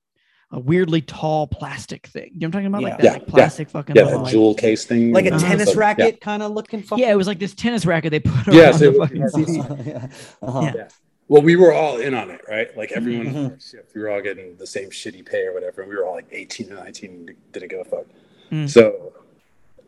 [0.52, 2.32] a weirdly tall plastic thing.
[2.34, 2.82] You know what I'm talking about?
[2.84, 3.30] Like that Yeah, like yeah.
[3.34, 5.12] plastic fucking Yeah, little, the like- jewel case thing.
[5.14, 5.48] like a Uh-huh.
[5.48, 6.82] tennis So, racket kind of looking.
[6.84, 9.22] Fucking Yeah, it was like this tennis racket they put Yeah, around so the fucking
[9.22, 9.90] hard to CD.
[9.90, 10.08] yeah.
[10.42, 10.72] Uh-huh.
[10.76, 10.88] Yeah.
[11.28, 12.76] Well, we were all in on it, right?
[12.78, 13.52] Like everyone in Mhm.
[13.54, 15.82] our shift, we were all getting the same shitty pay or whatever.
[15.82, 18.06] And we were all like 18 and 19, didn't give a fuck.
[18.52, 18.70] Mm.
[18.70, 19.14] So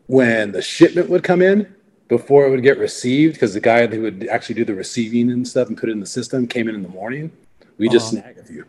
[0.06, 1.74] when the shipment would come in,
[2.08, 5.46] before it would get received, because the guy who would actually do the receiving and
[5.46, 7.30] stuff and put it in the system came in in the morning,
[7.78, 8.22] we just Uh-huh.
[8.22, 8.64] snag a few.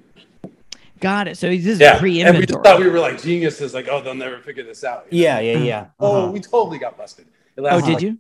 [1.00, 1.38] Got it.
[1.38, 1.94] So this is Yeah.
[1.98, 2.64] And we just pre-inventory.
[2.64, 5.06] thought we were like geniuses, like, oh, they'll never figure this out.
[5.12, 5.86] Yeah, yeah, yeah.
[6.00, 6.32] Oh, Uh-huh.
[6.32, 7.26] we totally got busted.
[7.60, 8.18] Oh, did like- you?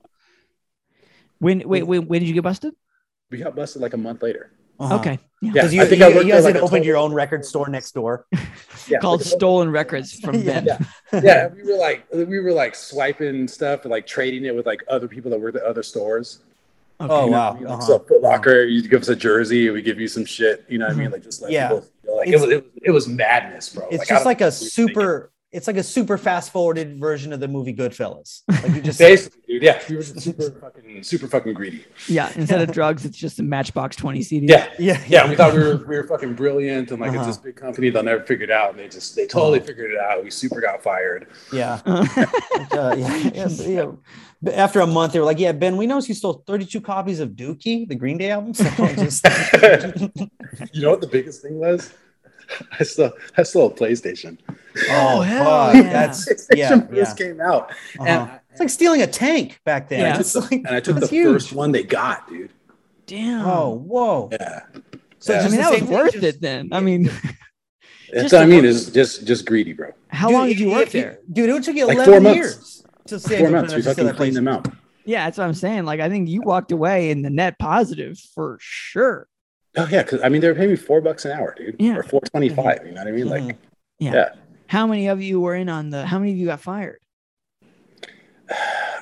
[1.40, 2.74] When wait, when, when did you get busted?
[3.30, 4.52] We got busted like a month later.
[4.80, 4.96] Uh-huh.
[4.96, 5.12] Okay.
[5.12, 5.18] Yeah.
[5.42, 7.14] Yeah, Because you, I think you, I you guys like had a opened your own
[7.14, 8.26] record store next door.
[8.90, 10.62] Yeah, Called like Stolen Records from Yeah.
[10.62, 10.66] Ben.
[11.12, 11.20] Yeah.
[11.22, 14.82] yeah, we were like we were like swiping stuff and like trading it with like
[14.88, 16.40] other people that worked at other stores.
[17.02, 17.14] Okay.
[17.14, 17.52] Oh, You know wow.
[17.54, 17.82] what Like, Uh-huh.
[17.82, 20.64] So Foot Locker, you give us a jersey, we give you some shit.
[20.70, 21.02] You know what I Mm-hmm.
[21.02, 21.12] mean?
[21.12, 21.68] Like just like Yeah.
[21.68, 21.86] people
[22.16, 23.88] like it was, it was it was madness, bro.
[23.90, 25.20] It's Like, just like a super.
[25.20, 25.32] thinking.
[25.58, 25.60] Super.
[25.60, 28.44] It's like a super fast forwarded version of the movie Goodfellas.
[28.48, 29.64] Like you just Basically, dude.
[29.64, 31.86] Yeah, we were just super fucking super fucking greedy.
[32.08, 32.32] Yeah.
[32.36, 34.48] Instead of drugs, it's just a Matchbox 20 CD.
[34.48, 34.70] Yeah.
[34.80, 37.20] yeah, Yeah, we thought we were we were fucking brilliant and like Uh-huh.
[37.20, 39.92] it's this big company they'll never figure it out and they just they totally figured
[39.92, 40.24] it out.
[40.24, 41.28] We super got fired.
[41.52, 41.82] yeah.
[42.72, 43.92] Uh, yeah, yes, yeah.
[44.42, 47.20] But after a month, they were like, "Yeah, Ben, we noticed you stole 32 copies
[47.20, 48.66] of Dookie, the Green Day album." So
[48.96, 49.24] just,
[50.74, 51.92] you know what the biggest thing was?
[52.80, 54.38] I still I stole a PlayStation.
[54.90, 55.82] Oh, hell fuck, yeah.
[55.94, 57.26] That's PlayStation yeah, first yeah.
[57.28, 57.72] came out.
[58.00, 58.04] Uh-huh.
[58.06, 60.00] I- It's like stealing a tank back then.
[60.02, 60.20] Yeah.
[60.20, 61.34] It's like, and I took the huge.
[61.34, 62.52] first one they got, dude.
[63.06, 63.46] Damn.
[63.48, 64.30] Oh, whoa!
[64.32, 64.62] Yeah.
[65.20, 65.40] So Yeah.
[65.40, 66.70] I mean, the that was worth just- it then.
[66.72, 67.10] I mean,
[68.14, 69.92] That's what I mean is just just greedy, bro.
[70.10, 71.20] how Dude, long did you work if you- there?
[71.32, 71.50] dude?
[71.50, 72.36] It took you Like 11 four months.
[72.38, 73.74] years to save Four months.
[73.74, 74.68] We fucking cleaned them out.
[75.06, 75.86] Yeah, that's what I'm saying.
[75.86, 79.28] Like, I think you walked away in the net positive for sure.
[79.78, 81.76] Oh yeah, because I mean they were paying me four bucks an hour, dude.
[81.80, 81.98] Yeah.
[81.98, 82.80] Or four twenty five.
[82.86, 83.28] You know what I mean?
[83.30, 83.56] Like Mhm.
[84.00, 84.14] Yeah.
[84.14, 84.30] Yeah.
[84.68, 86.06] How many of you were in on the?
[86.06, 87.00] How many of you got fired?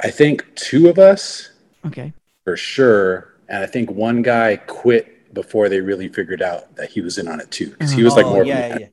[0.04, 1.52] I think two of us
[1.86, 2.14] Okay.
[2.44, 7.02] for sure, and I think one guy quit before they really figured out that he
[7.02, 8.42] was in on it too, because he was like Oh, more.
[8.42, 8.88] of a yeah, yeah, yeah,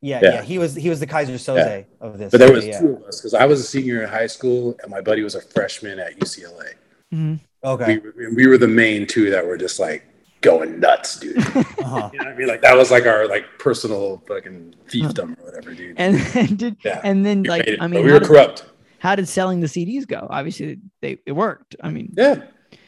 [0.00, 0.20] Yeah.
[0.34, 0.42] yeah.
[0.42, 1.82] He was he was the Keyser Soze Yeah.
[2.06, 2.30] of this.
[2.30, 2.80] But there was yeah.
[2.80, 5.34] two of us because I was a senior in high school and my buddy was
[5.34, 6.74] a freshman at UCLA.
[7.12, 7.40] Mhm.
[7.64, 7.98] Okay.
[8.16, 10.04] We, we were the main two that were just like
[10.42, 11.36] going nuts, dude.
[11.82, 12.10] Uh-huh.
[12.12, 12.46] what I mean?
[12.48, 15.94] Like that was like our like personal fucking fiefdom or whatever, dude.
[15.98, 17.00] And, and did Yeah.
[17.02, 18.64] and then like it, I mean, we how were did, corrupt.
[18.98, 20.26] how did selling the CDs go?
[20.30, 21.76] Obviously, they it worked.
[21.82, 22.42] I mean, Yeah.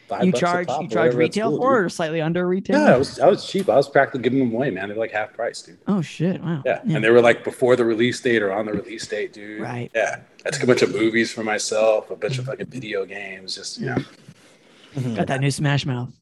[0.07, 2.79] Five you charge pop you charge retail school, for or slightly under retail?
[2.79, 3.71] Yeah, I was I was cheap.
[3.71, 4.88] I was practically giving them away, man.
[4.90, 5.79] They're like half price, dude.
[5.87, 6.43] Oh shit!
[6.43, 6.62] Wow.
[6.67, 6.83] Yeah.
[6.83, 9.62] And they were like before the release date or on the release date, dude.
[9.62, 9.90] Right.
[9.95, 10.21] Yeah.
[10.45, 13.81] I took a bunch of movies for myself, a bunch of fucking video games, just
[13.81, 13.97] you know.
[15.17, 16.12] Got that new Smash Mouth.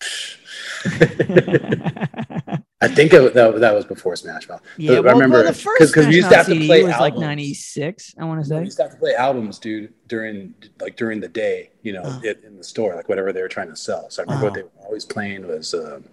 [2.80, 4.62] I think it, that, that was before Smash Mouth.
[4.76, 6.92] yeah, I well, remember well, the first because we used to have to play was
[7.00, 8.14] like '96.
[8.18, 11.18] I want to say We used to have to play albums, dude, during like during
[11.20, 12.20] the day, you know, Oh.
[12.24, 14.08] in the store, like whatever they were trying to sell.
[14.10, 14.48] So I remember Oh.
[14.50, 16.04] what they were always playing was um,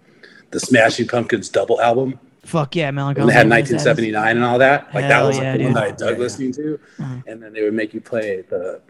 [0.50, 2.18] the Smashing Pumpkins double album.
[2.44, 3.26] Fuck yeah, And Melancholy.
[3.28, 4.84] they had Madness, that is- 1979 and all that.
[4.94, 6.18] Like that Hell was like, yeah, the one that I dug Yeah, yeah.
[6.18, 6.80] listening to.
[7.00, 7.14] Uh-huh.
[7.26, 8.80] And then they would make you play the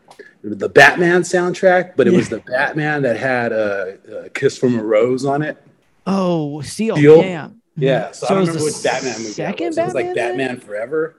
[0.43, 4.83] the Batman soundtrack, but it was the Batman that had a, a "Kiss from a
[4.83, 5.57] Rose" on it.
[6.07, 6.97] Oh, Seal.
[6.97, 7.23] Seal?
[7.23, 7.49] Yeah.
[7.79, 9.79] Yeah, so, So I don't remember the which Batman movie that second was.
[9.79, 10.61] It was like Batman then?
[10.61, 11.17] Forever.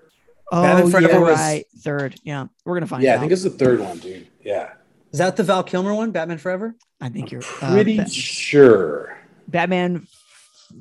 [0.51, 1.65] Oh, Batman Forever you're was- right.
[1.81, 2.15] Third.
[2.23, 3.17] Yeah, we're gonna find Yeah, out.
[3.17, 4.27] I think it's the third one, dude.
[4.43, 4.71] Yeah,
[5.11, 6.73] Is that the Val Kilmer one, Batman Forever?
[6.99, 9.17] I think you're uh, pretty Ba- sure.
[9.47, 10.07] Batman.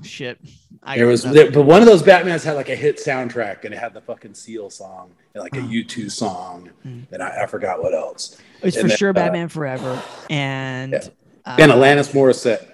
[0.02, 0.38] Shit.
[0.82, 3.74] I There was, there, but one of those Batmans had like a hit soundtrack, and
[3.74, 5.62] it had the fucking Seal song, and like a Oh.
[5.68, 7.06] U2 song, Mm.
[7.12, 8.38] and I, I forgot what else.
[8.62, 11.00] It's for and then, sure uh, Batman Forever and Yeah.
[11.44, 12.66] uh, and Alanis Morissette.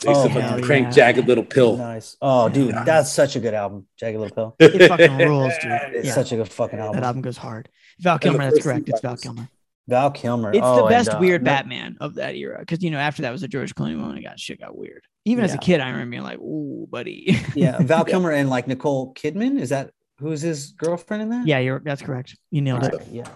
[0.00, 0.90] They used Oh, to fucking crank yeah.
[0.90, 1.76] Jagged Little Pill.
[1.78, 2.16] Nice.
[2.20, 2.84] Oh, dude, Yeah.
[2.84, 3.86] that's such a good album.
[3.98, 4.56] Jagged Little Pill.
[4.58, 5.72] It fucking rules, dude.
[5.94, 6.14] It's Yeah.
[6.14, 6.96] such a good fucking album.
[6.96, 7.08] That album.
[7.08, 7.68] album goes hard.
[8.00, 8.88] Val Kilmer, that's correct.
[8.88, 9.16] It's Val.
[9.16, 9.48] Kilmer.
[9.88, 10.50] Val Kilmer.
[10.50, 12.98] It's oh, the best and, uh, weird no- Batman of that era because you know
[12.98, 14.18] after that was the George Clooney one.
[14.18, 15.04] It got shit got weird.
[15.24, 18.10] Even as a kid, I remember being like, "Ooh, buddy." Yeah, Val Yeah.
[18.12, 19.58] Kilmer and like Nicole Kidman.
[19.60, 21.46] Is that who's his girlfriend in that?
[21.46, 22.36] yeah, you're that's correct.
[22.50, 22.94] You nailed it.
[22.94, 23.28] Okay, yeah.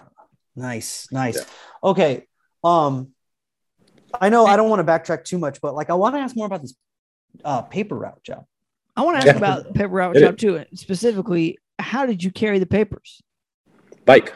[0.55, 1.37] Nice, nice.
[1.37, 1.43] Yeah.
[1.89, 2.27] Okay.
[2.63, 3.13] Um,
[4.19, 6.35] I know I don't want to backtrack too much, but like I want to ask
[6.35, 6.73] more about this
[7.45, 8.45] uh paper route job.
[8.95, 9.37] I want to ask Yeah.
[9.37, 10.25] about paper route Hit it.
[10.25, 10.65] job too.
[10.75, 13.21] Specifically, how did you carry the papers?
[14.05, 14.33] Bike.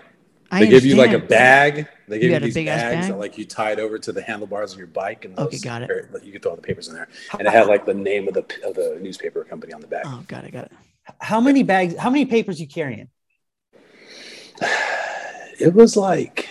[0.52, 1.88] I They give you like a bag.
[2.08, 3.12] They give you, had a these bags bag?
[3.12, 5.90] that like you tied over to the handlebars of your bike, and Okay, got it.
[5.90, 8.28] or, You could throw all the papers in there, and it had like the name
[8.28, 10.04] of the of the newspaper company on the back.
[10.06, 10.72] Oh, got it, got it.
[11.20, 11.96] How many bags?
[11.98, 13.10] How many papers you carrying?
[15.60, 16.48] It was like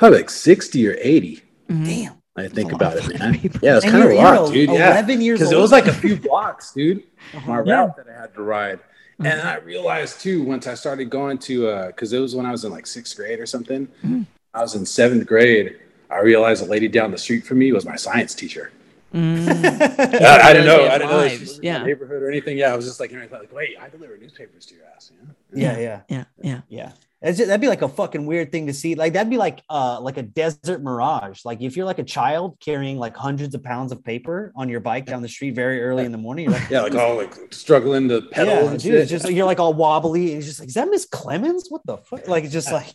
[0.00, 1.42] probably like sixty or eighty.
[1.68, 1.84] Mhm.
[1.86, 2.12] Damn.
[2.36, 3.34] I think about it, man.
[3.38, 3.60] papers.
[3.62, 4.70] Yeah, it's kind of a lot, you're dude.
[4.76, 7.02] Yeah, 11 years because it was like a few blocks, dude.
[7.34, 7.52] My Uh-huh.
[7.70, 8.78] route that I had to ride.
[8.78, 9.26] Mm-hmm.
[9.26, 12.50] And I realized too once I started going to uh because it was when I
[12.50, 13.88] was in like sixth grade or something.
[14.04, 14.26] Mhm.
[14.54, 15.76] I was in seventh grade.
[16.10, 18.72] I realized a lady down the street from me was my science teacher.
[19.14, 19.46] Mm.
[20.24, 20.84] I, I didn't know.
[20.86, 21.82] I had didn't know she lives, lived in yeah.
[21.84, 22.56] neighborhood or anything.
[22.56, 25.10] Yeah, I was just like, like, wait, I deliver newspapers to your ass.
[25.52, 25.72] Yeah.
[25.76, 26.60] yeah, yeah, Yeah, yeah.
[26.68, 26.92] yeah.
[27.22, 28.94] That's just, that'd be like a fucking weird thing to see.
[28.94, 31.44] Like that'd be like uh like a desert mirage.
[31.44, 34.80] Like if you're like a child carrying like hundreds of pounds of paper on your
[34.80, 37.34] bike down the street very early in the morning, you're like, Yeah, like all like
[37.52, 38.94] struggling to pedal yeah, and dude, shit.
[38.94, 41.66] it's just you're like all wobbly, and you're just like, is that Miss Clemens?
[41.68, 42.26] What the fuck?
[42.26, 42.88] Like it's just like,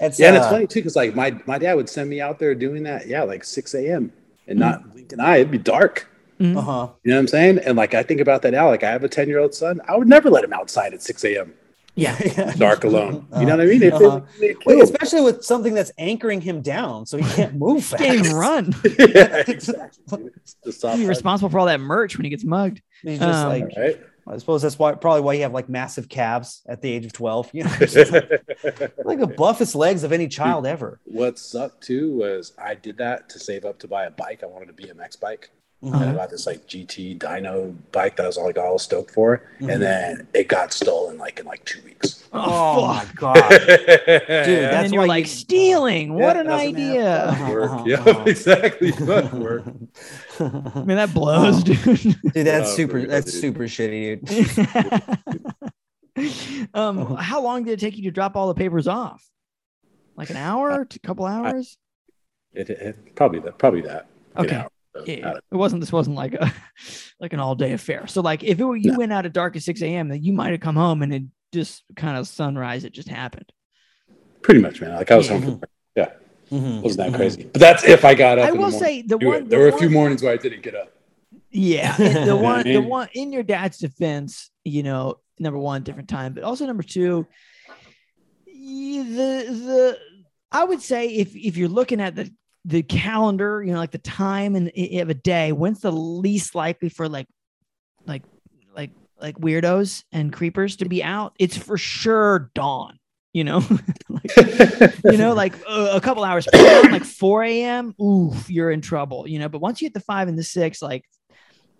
[0.00, 2.20] it's yeah, and it's uh, funny too because like my my dad would send me
[2.20, 3.06] out there doing that.
[3.06, 4.12] Yeah, like six a.m.
[4.48, 6.08] and not blink an eye, it'd be dark.
[6.40, 6.56] Mhm.
[6.56, 6.88] Uh-huh.
[7.04, 7.58] You know what I'm saying?
[7.58, 8.66] And like I think about that now.
[8.68, 9.80] Like I have a 10 year old son.
[9.88, 11.54] I would never let him outside at 6 a.m.
[11.94, 12.54] Yeah.
[12.56, 13.26] dark alone.
[13.38, 13.82] You know what I mean?
[13.82, 14.22] If Uh-huh.
[14.40, 18.02] it, it Wait, especially with something that's anchoring him down so he can't move fast.
[18.02, 18.74] Can't even run.
[18.98, 20.18] yeah, exactly.
[20.18, 20.32] dude.
[20.64, 22.80] It's the He's responsible for all that merch when he gets mugged.
[23.02, 24.00] He's just Um, like, right?
[24.26, 27.12] I suppose that's why probably why you have like massive calves at the age of
[27.12, 27.50] 12.
[27.52, 31.00] You know, like, like the buffest legs of any child ever.
[31.04, 34.42] what sucked too was I did that to save up to buy a bike.
[34.42, 35.50] I wanted a BMX bike.
[35.82, 35.94] Mhm.
[36.00, 39.10] And I bought this like GT dyno bike that I was all like all stoked
[39.10, 39.42] for.
[39.60, 39.72] Mhm.
[39.72, 42.22] And then it got stolen like in like two weeks.
[42.32, 43.06] Oh, fuck.
[43.06, 43.48] my god.
[43.50, 46.14] Dude, Dude, that's then you're why like you- stealing.
[46.14, 47.36] What an idea!
[47.50, 47.70] work.
[47.70, 48.22] Uh-huh, Yeah, uh-huh.
[48.26, 48.92] exactly.
[48.92, 49.64] Fuck work.
[50.40, 50.44] I
[50.84, 51.82] mean, that blows, dude.
[51.84, 52.16] Dude,
[52.46, 53.00] that's Oh, super.
[53.00, 53.10] dude.
[53.10, 54.24] That's super shitty,
[56.16, 56.68] dude.
[56.74, 59.26] um, how long did it take you to drop all the papers off?
[60.16, 61.76] Like an hour, a couple hours?
[62.52, 63.58] It, it, probably that.
[63.58, 64.06] Probably that.
[64.38, 64.64] You Okay.
[64.94, 65.80] Know, Yeah, uh, it wasn't.
[65.80, 66.52] This wasn't like a
[67.20, 68.06] like an all day affair.
[68.06, 68.98] So like, if it were you No.
[68.98, 71.22] went out at dark at six a.m., then you might have come home and it
[71.52, 72.84] just kind of sunrise.
[72.84, 73.52] It just happened.
[74.42, 74.94] Pretty much, man.
[74.94, 75.38] Like I was Yeah.
[75.38, 75.60] home.
[75.60, 75.66] For,
[76.52, 76.56] Mhm.
[76.58, 76.82] it mm-hmm.
[76.82, 77.16] wasn't that mm-hmm.
[77.16, 77.44] crazy.
[77.44, 78.44] But that's if I got up.
[78.44, 79.36] I in the will morning say the one.
[79.36, 79.48] it.
[79.48, 80.92] There the were a few mornings where I didn't get up.
[81.50, 82.88] Yeah, the one, the mean?
[82.88, 87.26] one in your dad's defense, you know, number one, different time, but also number two,
[88.46, 89.98] the the
[90.50, 92.30] I would say if if you're looking at the
[92.64, 96.88] the calendar, you know, like the time and of a day, when's the least likely
[96.88, 97.26] for like
[98.06, 98.22] like
[98.74, 101.34] like like weirdos and creepers to be out?
[101.38, 102.98] It's for sure dawn.
[103.32, 103.62] You know,
[104.10, 104.36] like,
[105.04, 107.94] you know, like uh, a couple hours, like 4 a.m.
[107.98, 109.26] Oof, you're in trouble.
[109.26, 111.06] You know, but once you hit the five and the six, like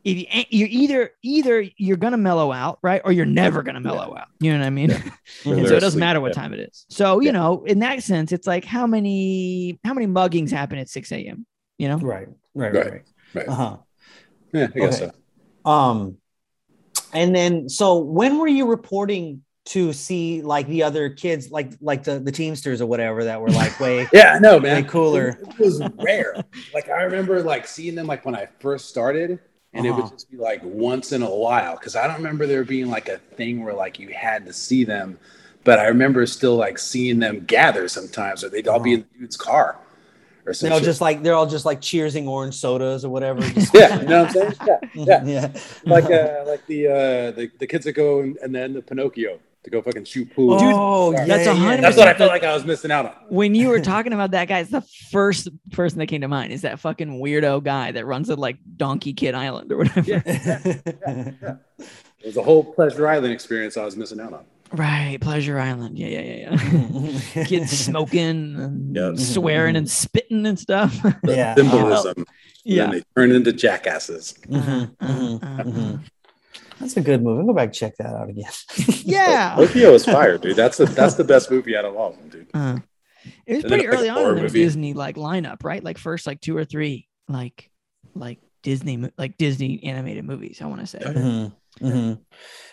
[0.05, 4.17] if you, you're either either you're gonna mellow out, right, or you're never gonna mellow
[4.17, 4.29] out.
[4.41, 4.91] You know what I mean?
[4.93, 5.11] and Mhm.
[5.45, 6.43] so They're it doesn't asleep, matter what yeah.
[6.43, 6.87] time it is.
[6.91, 7.33] So you Yeah.
[7.33, 11.47] know, in that sense, it's like how many how many muggings happen at 6 a.m.
[11.79, 11.97] You know?
[11.99, 12.85] Right, right, Right.
[12.85, 13.03] right, right.
[13.35, 13.49] Right.
[13.49, 13.77] Uh huh.
[14.53, 15.11] Yeah, I guess Okay.
[15.65, 15.71] so.
[15.71, 16.19] Um,
[17.15, 22.03] and then so when were you reporting to see like the other kids, like like
[22.05, 24.83] the the Teamsters or whatever that were like way Yeah, no man.
[24.83, 25.29] way cooler?
[25.41, 26.35] It, was rare.
[26.75, 29.39] like I remember like seeing them like when I first started,
[29.75, 30.03] and it Uh-huh.
[30.03, 31.75] would just be like once in a while.
[31.77, 34.85] Because I don't remember there being like a thing where like you had to see
[34.85, 35.19] them,
[35.65, 39.19] but I remember still like seeing them gather sometimes, or they'd all be in the
[39.21, 39.77] dude's car,
[40.47, 40.85] or They're all something.
[40.85, 43.41] just like they're all just like cheersing orange sodas or whatever.
[43.75, 44.55] Yeah, you know what I'm saying?
[44.67, 45.25] Yeah, yeah.
[45.25, 45.61] yeah.
[45.87, 49.39] like uh, like the uh, the the kids that go and, and then the Pinocchio
[49.65, 50.55] to go fucking shoot pool.
[50.61, 52.91] oh, Dude, yeah, that's a yeah, hundred That's what I felt like I was missing
[52.91, 53.13] out on.
[53.29, 56.53] When you were talking about that guy, it's the first person that came to mind
[56.53, 60.11] is that fucking weirdo guy that runs at like Donkey Kid Island or whatever.
[60.11, 61.57] yeah.
[62.25, 64.45] It was a whole Pleasure Island experience I was missing out on.
[64.73, 65.99] Right, Pleasure Island.
[65.99, 66.21] Yeah, yeah,
[66.53, 67.45] yeah, yeah.
[67.47, 68.21] Kids smoking
[68.57, 69.19] and Yep.
[69.19, 71.03] swearing and spitting and stuff.
[71.03, 71.55] The Yeah.
[71.57, 72.25] symbolism.
[72.65, 72.85] yeah.
[72.85, 74.35] And then they turn into jackasses.
[74.49, 76.01] Mhm, mhm, mhm.
[76.83, 77.47] That's a good movie.
[77.47, 78.51] Go back and check that out again.
[79.05, 79.55] Yeah.
[79.57, 80.57] Pinocchio is fire, dude.
[80.57, 82.51] That's the that's the best movie out of all of them, dude.
[82.53, 82.79] Uh,
[83.47, 84.61] it was And pretty it's like early on in the movie.
[84.65, 85.83] Disney like lineup, right?
[85.83, 87.71] Like first like two or three like
[88.15, 90.61] like Disney like Disney animated movies.
[90.61, 90.99] I want to say.
[90.99, 92.21] Mhm, mhm.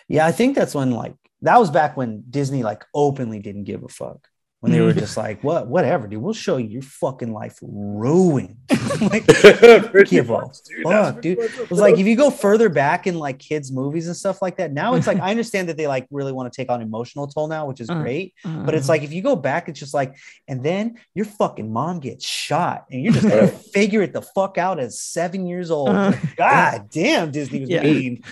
[0.08, 3.82] Yeah, I think that's when like that was back when Disney like openly didn't give
[3.84, 4.26] a fuck.
[4.62, 4.98] When they were Mhm.
[4.98, 8.56] just like, what, whatever, dude, we'll show you your fucking life ruined.
[9.00, 9.26] like,
[10.06, 10.82] give much, dude.
[10.84, 11.38] Fuck, dude.
[11.38, 14.58] It was like if you go further back in like kids' movies and stuff like
[14.58, 17.26] that, now it's like I understand that they like really want to take on emotional
[17.26, 18.02] toll now, which is Uh-huh.
[18.02, 18.34] great.
[18.44, 20.14] Uh, But it's like if you go back, it's just like,
[20.46, 24.58] and then your fucking mom gets shot, and you're just gonna figure it the fuck
[24.58, 25.88] out as seven years old.
[25.88, 26.12] Uh-huh.
[26.36, 27.82] God damn, Disney was Yeah.
[27.82, 28.22] mean.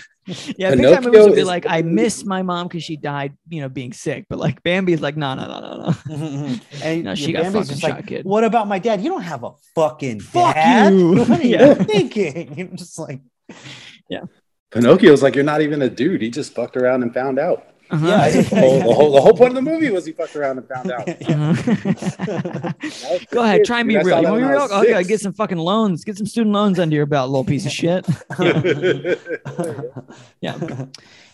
[0.57, 3.33] Yeah, big time movies would be is- like, I miss my mom because she died,
[3.47, 4.25] you know, being sick.
[4.29, 6.55] But like Bambi's like, no, no, no, no, no.
[6.83, 8.25] and No, she your got Bambi's fucking shot, like, kid.
[8.25, 9.01] What about my dad?
[9.01, 10.93] You don't have a fucking Fuck dad.
[10.93, 11.15] you.
[11.19, 11.73] What are you Yeah.
[11.73, 12.53] thinking?
[12.57, 13.21] You're just like,
[14.09, 14.21] yeah.
[14.71, 16.21] Pinocchio's like you're not even a dude.
[16.21, 17.65] He just fucked around and found out.
[17.91, 18.07] Uh-huh.
[18.07, 20.59] Yeah, The whole, the whole, the whole point of the movie was he fucked around
[20.59, 21.07] and found out.
[21.29, 22.73] Uh-huh.
[23.31, 24.21] Go ahead, try and be Dude, I real.
[24.21, 24.67] You want to be real?
[24.71, 26.03] Oh, yeah, get some fucking loans.
[26.03, 28.05] Get some student loans under your belt, little piece of shit.
[30.41, 30.85] Yeah.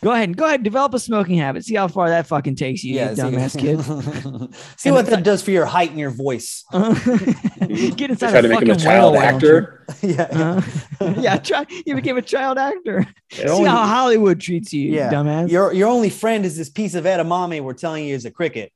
[0.06, 1.66] Go ahead and go ahead, develop a smoking habit.
[1.66, 4.53] See how far that fucking takes you, you see- dumbass kid.
[4.80, 6.64] see what that does for your height and your voice.
[6.72, 9.58] Get inside Try a to make him fucking a child whale, why don't you?
[9.58, 9.86] actor.
[10.03, 10.62] yeah,
[11.01, 11.66] Uh, yeah, try.
[11.88, 13.08] You became a child actor.
[13.36, 15.10] Your See only- how Hollywood treats you, Yeah.
[15.12, 15.49] dumbass.
[15.49, 18.72] Your your only friend is this piece of edamame we're telling you is a cricket.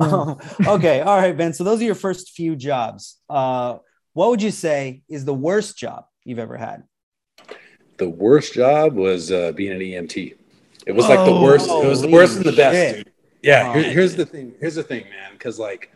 [0.00, 1.52] Um, okay, all right, Ben.
[1.52, 3.18] So those are your first few jobs.
[3.28, 3.76] Uh,
[4.14, 6.84] what would you say is the worst job you've ever had?
[7.98, 10.34] The worst job was uh, being an EMT.
[10.86, 11.68] It was like the Oh, worst.
[11.68, 13.10] It was the worst and the best, dude.
[13.42, 13.74] Yeah.
[13.74, 14.54] Here- here's the thing.
[14.60, 15.32] Here's the thing, man.
[15.32, 15.90] Because like,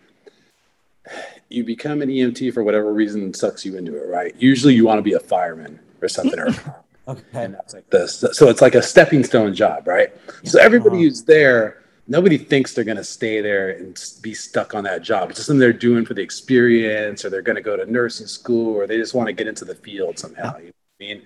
[1.48, 4.34] you become an EMT for whatever reason sucks you into it, right?
[4.38, 6.48] Usually you want to be a fireman or something, or
[7.09, 7.22] Okay.
[7.32, 8.24] and that's like this.
[8.32, 10.12] So it's like a stepping stone job, right?
[10.44, 11.03] So everybody Uh-huh.
[11.05, 15.30] who's there, nobody thinks they're going to stay there and be stuck on that job.
[15.30, 18.26] It's just something they're doing for the experience, or they're going to go to nursing
[18.28, 20.57] school, or they just want to get into the field somehow.
[20.59, 21.22] You know what I mean?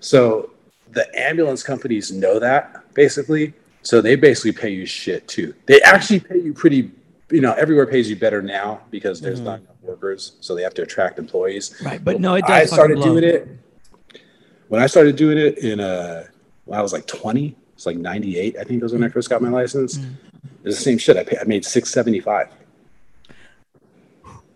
[0.00, 0.50] So
[0.92, 3.54] the ambulance companies know that basically.
[3.82, 5.54] So they basically pay you shit too.
[5.66, 6.90] They actually pay you pretty.
[7.30, 9.44] You know, everywhere pays you better now because there's Mhm.
[9.44, 11.80] not enough workers, so they have to attract employees.
[11.84, 12.50] Right, but no, it does.
[12.50, 13.06] I started blow.
[13.06, 13.46] doing it
[14.66, 16.24] when I started doing it in uh
[16.64, 17.56] when I was like 20.
[17.74, 19.96] It's like 98, I think was when I first got my license.
[19.96, 20.12] Mm.
[20.64, 21.16] It's the same shit.
[21.16, 22.48] I, pay, I made 675.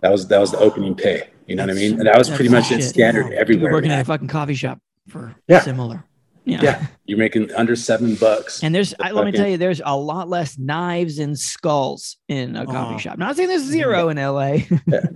[0.01, 1.29] That was that was the opening pay.
[1.47, 1.99] You know what I mean?
[1.99, 2.81] And that was pretty much shit.
[2.81, 3.73] it standard be everywhere.
[3.73, 5.61] working at a fucking coffee shop for Yeah.
[5.61, 6.05] similar.
[6.47, 6.61] Yeah.
[6.63, 8.63] Yeah, you're making under seven bucks.
[8.63, 12.55] And there's, I, let me tell you, there's a lot less knives and skulls in
[12.55, 12.99] a coffee Uh-huh.
[12.99, 13.19] shop.
[13.19, 14.51] Not saying there's zero in LA,
[14.87, 15.07] Yeah.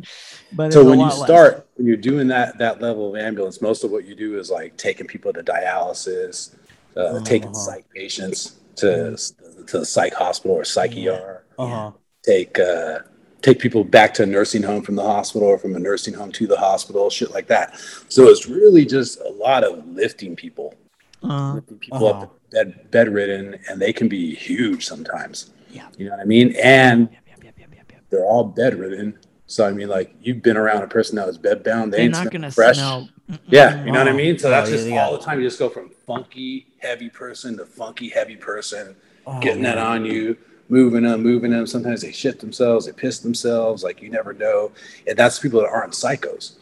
[0.53, 1.29] but so when you lot less.
[1.29, 4.51] start when you're doing that that level of ambulance most of what you do is
[4.51, 6.55] like taking people to dialysis
[6.97, 7.55] uh, taking Uh-huh.
[7.59, 9.19] psych patients to
[9.67, 11.91] to the psych hospital or psych er Uh-huh.
[12.25, 13.01] take uh
[13.43, 16.33] take people back to a nursing home from the hospital or from a nursing home
[16.33, 17.79] to the hospital shit like that
[18.09, 20.75] so it's really just a lot of lifting people
[21.23, 22.23] Uh, lifting people Uh-huh.
[22.25, 25.89] up bed bedridden and they can be huge sometimes Yeah.
[25.97, 28.03] you know what i mean and yep, yep, yep, yep, yep, yep.
[28.11, 29.19] they're all bedridden.
[29.51, 31.91] So I mean, like you've been around a person that was bedbound.
[31.91, 32.77] They They're ain't not going to fresh.
[32.77, 33.09] smell.
[33.49, 34.15] Yeah, you know what I Oh.
[34.15, 34.39] mean.
[34.39, 35.03] So Oh, that's yeah, just yeah.
[35.03, 35.41] all the time.
[35.41, 38.95] You just go from funky heavy person to funky heavy person,
[39.27, 40.37] Oh, getting that on you,
[40.69, 41.67] moving them, moving them.
[41.67, 43.83] Sometimes they shit themselves, they piss themselves.
[43.83, 44.73] Like you never know.
[45.07, 46.57] And that's people that aren't psychos.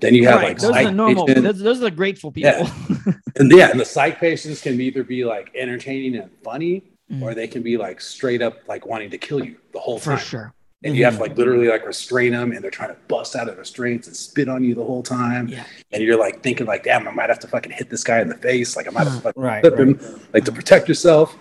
[0.00, 0.48] Then you have right.
[0.50, 1.26] like those are the normal.
[1.26, 2.52] Those, those are the grateful people.
[2.52, 3.12] Yeah.
[3.36, 7.22] and yeah, and the psych patients can either be like entertaining and funny, Mm.
[7.22, 10.18] or they can be like straight up like wanting to kill you the whole time.
[10.18, 10.52] For sure.
[10.84, 13.48] and you have to like literally like restrain them and they're trying to bust out
[13.48, 15.64] of restraints and spit on you the whole time Yeah.
[15.90, 18.28] and you're like thinking like damn i might have to fucking hit this guy in
[18.28, 19.88] the face like i might have to fucking Right, flip right.
[19.88, 21.34] him like to protect yourself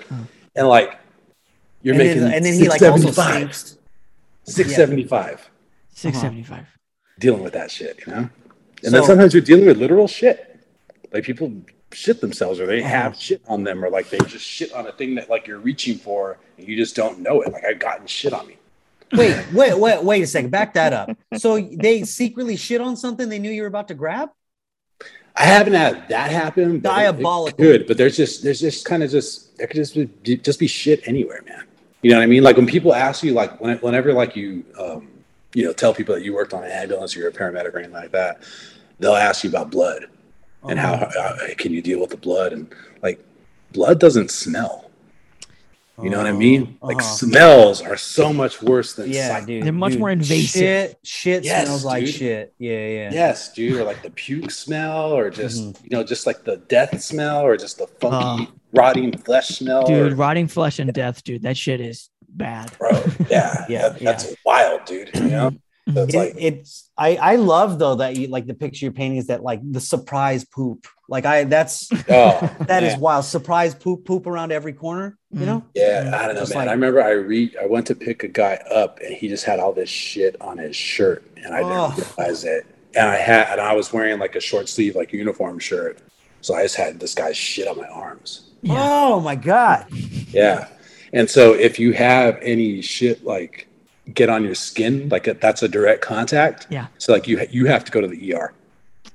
[0.55, 0.97] and like
[1.87, 3.77] you're and making then, and then he like also 675 sleeps.
[4.45, 5.49] 675
[5.93, 6.65] Six seventy five.
[7.19, 8.29] dealing with that shit you know and
[8.83, 10.59] So- then sometimes you're dealing with literal shit
[11.11, 11.51] like people
[11.93, 12.89] shit themselves or they Uh-huh.
[12.89, 15.59] have shit on them or like they just shit on a thing that like you're
[15.59, 18.57] reaching for and you just don't know it like i've gotten shit on me
[19.13, 20.49] Wait, wait, wait, wait a second.
[20.49, 21.09] Back that up.
[21.37, 24.31] So they secretly shit on something they knew you were about to grab?
[25.33, 26.81] I haven't had that happen.
[26.81, 27.47] Diabolical.
[27.47, 30.59] It could, but there's just there's just kind of just there could just be just
[30.59, 31.63] be shit anywhere, man.
[32.01, 32.43] You know what I mean?
[32.43, 35.09] Like when people ask you, like when, whenever like you um
[35.53, 37.79] you know tell people that you worked on an ambulance or you're a paramedic or
[37.79, 38.43] anything like that,
[38.99, 40.05] they'll ask you about blood
[40.67, 41.35] and how, Uh-huh.
[41.37, 43.23] how can you deal with the blood and like
[43.73, 44.86] blood doesn't smell.
[46.01, 46.77] You know what I mean?
[46.81, 47.15] Like Uh-huh.
[47.15, 49.47] smells are so much worse than yeah, sight.
[49.47, 49.63] dude.
[49.63, 50.61] They're much dude, more invasive.
[50.61, 52.53] Shit, shit Yes, smells like shit.
[52.59, 53.09] Yeah, yeah.
[53.11, 55.83] Yes, dude, or like the puke smell, or just Mhm.
[55.83, 59.87] you know, just like the death smell, or just the funky Uh, rotting flesh smell.
[59.87, 61.41] Dude, or, rotting flesh and death, dude.
[61.41, 62.69] That shit is bad.
[62.77, 62.91] bro,
[63.31, 65.09] yeah, Yeah, that- that's wild, dude.
[65.15, 65.51] You know,
[65.93, 68.93] so it's It- like it's I I love though that you like the picture you're
[68.93, 70.87] painting is that like the surprise poop.
[71.09, 73.25] Like I that's oh, that is wild.
[73.25, 75.17] Surprise poop poop around every corner.
[75.31, 75.45] You Mhm.
[75.45, 75.63] know?
[75.75, 76.11] yeah.
[76.13, 76.59] I don't know, Just man.
[76.65, 79.45] like- I remember I re I went to pick a guy up, and he just
[79.45, 82.05] had all this shit on his shirt, and I didn't Oh.
[82.17, 82.65] realize it.
[82.95, 85.99] And I had, and I was wearing like a short sleeve, like uniform shirt,
[86.41, 88.49] so I just had this guy's shit on my arms.
[88.63, 88.75] Yeah.
[88.79, 89.85] Oh my god.
[90.31, 90.67] Yeah.
[91.13, 93.67] And so if you have any shit like
[94.13, 96.67] get on your skin, like that's a direct contact.
[96.69, 96.87] Yeah.
[96.97, 98.53] So like you you have to go to the ER.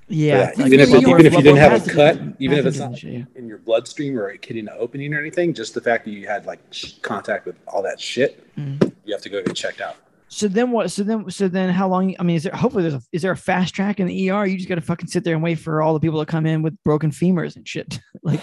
[0.09, 0.53] Yeah.
[0.57, 3.03] like even if it, even if you didn't have a cut, even if it's not
[3.03, 3.25] yeah.
[3.35, 6.45] in your bloodstream or hitting an opening or anything, just the fact that you had
[6.45, 6.61] like
[7.01, 8.93] contact with all that shit, Mhm.
[9.05, 9.97] you have to go get checked out.
[10.33, 10.91] So then what?
[10.91, 12.17] So then, so then, how long?
[12.19, 14.47] I mean, is there hopefully there's a is there a fast track in the ER?
[14.47, 16.47] You just got to fucking sit there and wait for all the people to come
[16.47, 18.01] in with broken femurs and shit.
[18.23, 18.41] like,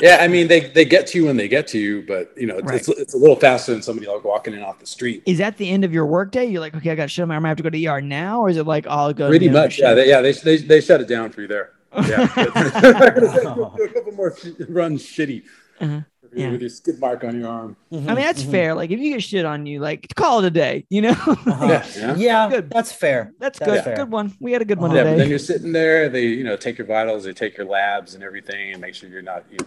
[0.00, 2.46] Yeah, I mean they, they get to you when they get to you, but you
[2.46, 5.22] know it's, it's, it's a little faster than somebody like walking in off the street.
[5.26, 6.46] is that the end of your workday?
[6.46, 7.22] You're like, okay, I got shit.
[7.22, 7.44] on my arm.
[7.44, 9.28] I have to go to ER now, or is it like I'll go?
[9.28, 10.22] Pretty the end of much, yeah, they, yeah.
[10.22, 11.72] They, they they shut it down for you there.
[12.08, 14.34] Yeah, do a couple more
[14.68, 15.42] runs shitty
[15.80, 16.00] Uh-huh.
[16.30, 16.52] With your- Yeah.
[16.52, 17.76] with your skid mark on your arm.
[17.92, 18.50] I mean, that's Mhm.
[18.50, 18.74] fair.
[18.74, 20.84] Like, if you get shit on you, like call it a day.
[20.90, 21.66] You know, Uh-huh.
[21.68, 22.16] Yeah, yeah.
[22.16, 22.70] Yeah, Good.
[22.70, 23.32] that's fair.
[23.38, 23.84] that's That's good.
[23.84, 23.96] fair.
[23.96, 24.32] Good one.
[24.40, 24.98] We had a good one Uh-huh.
[24.98, 26.08] Yeah, but then you're sitting there.
[26.08, 29.08] They you know take your vitals, they take your labs and everything, and make sure
[29.08, 29.58] you're not you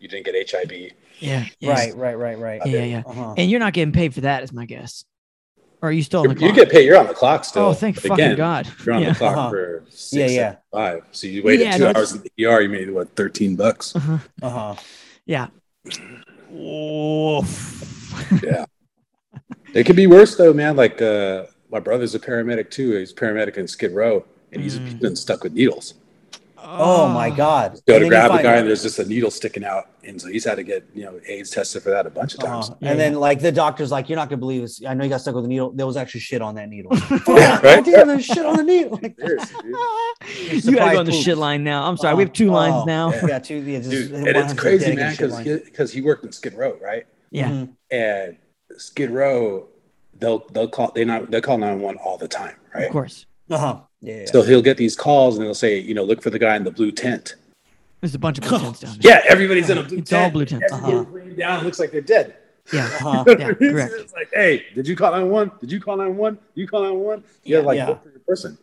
[0.00, 0.92] you didn't get HIV.
[1.20, 1.70] Yeah, yeah.
[1.70, 2.60] Right, right, right, right.
[2.66, 3.02] Yeah, yeah.
[3.06, 3.34] Uh-huh.
[3.36, 5.04] And you're not getting paid for that, is my guess.
[5.82, 6.86] Or are you still on the You get paid.
[6.86, 7.66] You're on the clock still.
[7.66, 8.66] oh, thank but fucking again, God.
[8.86, 9.10] You're on Yeah.
[9.10, 9.50] the clock Uh-huh.
[9.50, 10.54] for six, Yeah, yeah.
[10.72, 11.02] five.
[11.12, 12.62] So you waited Yeah, two no, hours in the ER.
[12.62, 13.94] You made what thirteen bucks.
[13.94, 14.18] Uh-huh.
[14.42, 14.74] Uh-huh.
[15.26, 15.48] Yeah.
[16.52, 18.42] Oof.
[18.42, 18.66] Yeah.
[19.74, 20.76] It could be worse though, man.
[20.76, 22.92] Like uh my brother's a paramedic too.
[22.92, 25.94] He's a paramedic in Skid Row, and he's, he's been stuck with needles.
[26.66, 27.78] Oh my God.
[27.86, 30.28] Go to grab a find- guy, and there's just a needle sticking out, and so
[30.28, 32.70] he's had to get you know AIDS tested for that a bunch of times.
[32.70, 32.78] Uh-huh.
[32.80, 34.82] Yeah, and then like the doctor's like, you're not gonna believe this.
[34.86, 35.70] I know you got stuck with a needle.
[35.72, 36.90] There was actually shit on that needle.
[37.28, 37.84] Yeah, right?
[37.84, 38.98] Damn, there's shit on the needle.
[40.24, 41.24] Like, you gotta go on the poops.
[41.24, 41.84] shit line now.
[41.86, 43.12] I'm sorry, we have two Oh, lines oh, now.
[43.26, 43.56] Yeah, two.
[43.56, 45.44] Yeah, just Dude, and it's crazy, dedicated man, because line.
[45.44, 47.06] he, 'cause he worked in Skid Row, right?
[47.30, 47.48] Yeah.
[47.50, 47.68] Mhm.
[47.90, 48.36] And
[48.78, 49.66] Skid Row,
[50.18, 52.86] they'll they'll call they not they call nine one all the time, right?
[52.86, 53.26] Of course.
[53.50, 53.80] Uh-huh.
[54.00, 54.20] Yeah.
[54.20, 54.26] yeah.
[54.26, 56.64] So he'll get these calls, and they'll say, you know, look for the guy in
[56.64, 57.36] the blue tent.
[58.00, 59.12] There's a bunch of blue tents down there.
[59.16, 60.00] Yeah, everybody's in a blue tent.
[60.00, 60.72] It's all blue tents.
[60.72, 61.04] Uh-huh.
[61.36, 62.36] down, it looks like they're dead.
[62.72, 62.84] Yeah.
[63.04, 63.24] Uh-huh.
[63.26, 63.94] Yeah, correct.
[63.98, 65.58] it's like, hey, did you call 911?
[65.60, 66.38] Did you call 911?
[66.54, 67.24] You call 911?
[67.44, 67.88] You gotta like Yeah.
[67.88, 68.58] look for your person.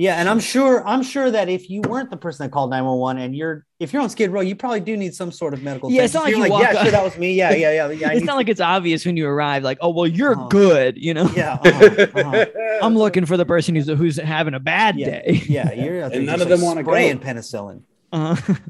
[0.00, 3.20] Yeah, and I'm sure I'm sure that if you weren't the person that called 911
[3.22, 5.90] and you're if you're on Skid Row, you probably do need some sort of medical.
[5.90, 6.40] Yeah, it's not attention.
[6.40, 7.34] like You're you walk yeah, up- sure, that was me.
[7.34, 7.90] Yeah, yeah, yeah.
[7.90, 10.48] yeah It's need- not like it's obvious when you arrive, like, oh well, you're Uh-huh.
[10.48, 11.28] good, you know.
[11.36, 12.46] yeah, uh-huh, uh-huh.
[12.82, 15.10] I'm looking for the person who's who's having a bad Yeah.
[15.10, 15.42] day.
[15.46, 16.90] Yeah, you're out there And none of them like, wanna go.
[16.92, 17.82] spraying penicillin.
[18.12, 18.54] Uh-huh.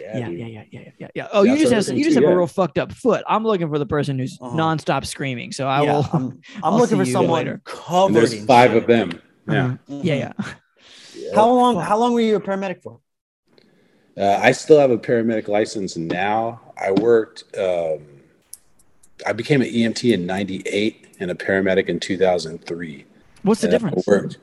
[0.00, 1.28] Yeah, yeah, yeah, yeah, yeah, yeah, yeah.
[1.32, 3.22] Oh, Yeah, you just have you just too, have a real fucked up foot.
[3.28, 4.54] I'm looking for the person who's Uh-huh.
[4.56, 5.52] nonstop screaming.
[5.52, 6.08] So I yeah, will.
[6.12, 7.52] I'm, I'm looking for someone later.
[7.52, 8.12] And covered.
[8.14, 8.82] there's in five shit.
[8.82, 9.20] of them.
[9.48, 9.64] Yeah.
[9.66, 9.76] Uh-huh.
[9.88, 10.32] Yeah, yeah.
[10.38, 10.44] Yeah.
[11.34, 11.76] How long?
[11.76, 13.00] How long were you a paramedic for?
[14.16, 16.60] Uh, I still have a paramedic license now.
[16.80, 18.02] I worked, um,
[19.26, 23.04] I became an EMT in 98 and a paramedic in 2003.
[23.42, 24.06] What's the And difference?
[24.06, 24.38] worked.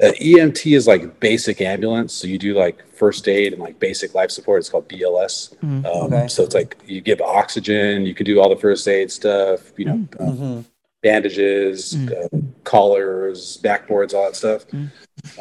[0.00, 2.12] Uh, EMT is like basic ambulance.
[2.12, 4.60] So you do like first aid and like basic life support.
[4.60, 5.54] It's called BLS.
[5.62, 5.84] Mhm.
[5.84, 6.28] Um, Okay.
[6.28, 9.84] So it's like you give oxygen, you can do all the first aid stuff, you
[9.86, 10.22] know, Mm-hmm.
[10.22, 10.64] uh, Mhm.
[11.02, 12.28] bandages, uh,
[12.64, 14.64] collars, backboards, all that stuff.
[14.68, 14.90] Mm.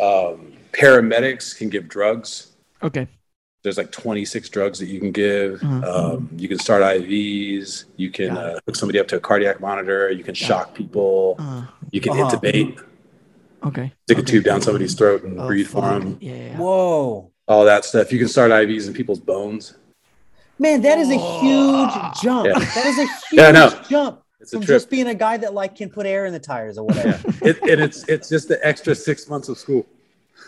[0.01, 2.51] Um, paramedics can give drugs.
[2.83, 3.07] Okay.
[3.63, 5.59] There's like 26 drugs that you can give.
[5.59, 5.83] Mhm.
[5.83, 7.85] Um, you can start IVs.
[7.97, 10.09] You can Got uh, hook somebody up to a cardiac monitor.
[10.11, 11.35] You can shock people.
[11.39, 12.29] Uh, You can Uh-huh.
[12.29, 12.79] intubate,
[13.65, 13.91] okay.
[14.05, 16.17] stick a tube down somebody's throat and Oh, breathe for them.
[16.21, 16.33] Yeah.
[16.35, 16.57] yeah.
[16.57, 18.11] Whoa, All that stuff.
[18.11, 19.73] You can start IVs in people's bones.
[20.59, 22.47] man, that is a huge jump.
[22.47, 22.59] Yeah.
[22.59, 23.69] That is a huge Yeah, I know.
[23.89, 24.75] jump It's a from trip.
[24.75, 27.19] just being a guy that like can put air in the tires or whatever.
[27.41, 27.49] Yeah.
[27.49, 29.85] It, and it's it's just the extra six months of school.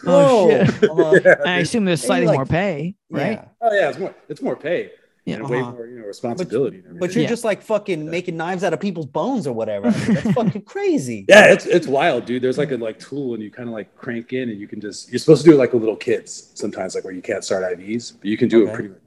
[0.05, 0.65] Oh, Whoa.
[0.65, 0.83] shit.
[0.89, 1.19] Uh-huh.
[1.25, 3.31] Yeah, I assume there's slightly like- more pay, right?
[3.31, 3.45] Yeah.
[3.61, 4.91] Oh yeah, it's more it's more pay
[5.25, 5.35] Yeah.
[5.35, 5.71] and way Uh-huh.
[5.71, 6.81] more you know responsibility.
[6.87, 7.29] and But you're Yeah.
[7.29, 9.87] just like fucking making knives out of people's bones or whatever.
[9.87, 11.25] I mean, that's fucking crazy.
[11.27, 12.41] Yeah, it's it's wild, dude.
[12.41, 14.79] There's like a like tool, and you kind of like crank in, and you can
[14.79, 17.43] just you're supposed to do it like with little kids sometimes, like where you can't
[17.43, 18.71] start IVs, but you can do Okay.
[18.71, 18.89] it pretty.
[18.89, 18.97] much.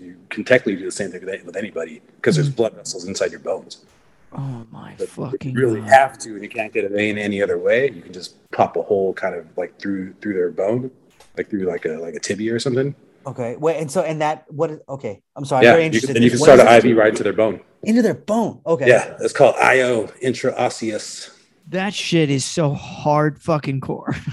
[0.00, 3.30] You can technically do the same thing with, with anybody because there's blood vessels inside
[3.32, 3.84] your bones.
[4.32, 5.54] Oh my But fucking.
[5.54, 5.90] you really God.
[5.90, 8.76] have to, and you can't get a vein any other way, you can just pop
[8.76, 10.90] a hole kind of like through through their bone,
[11.36, 12.92] like through like a like a tibia or something.
[13.24, 13.54] Okay.
[13.56, 15.22] Wait, and so and that what is okay.
[15.36, 16.06] I'm sorry, I'm yeah, very you interested.
[16.08, 16.90] can, then you can What start an?
[16.90, 17.60] IV right into their bone.
[17.84, 18.60] into their bone.
[18.66, 18.88] Okay.
[18.88, 21.30] Yeah, it's called IO intraosseous.
[21.68, 24.14] That shit is so hard fucking core.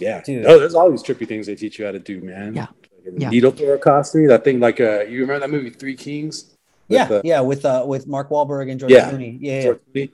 [0.00, 0.46] Yeah, Dude.
[0.46, 2.54] Oh, there's all these trippy things they teach you how to do, man.
[2.54, 2.68] Yeah.
[3.04, 3.28] Like Yeah.
[3.28, 4.58] Needle thoracostomy, that thing.
[4.58, 6.56] Like, uh, you remember that movie Three Kings?
[6.88, 9.10] With, Yeah, uh, yeah, with uh with Mark Wahlberg and George Yeah.
[9.10, 9.36] Clooney.
[9.42, 9.62] Yeah, yeah.
[9.64, 10.10] George Clooney?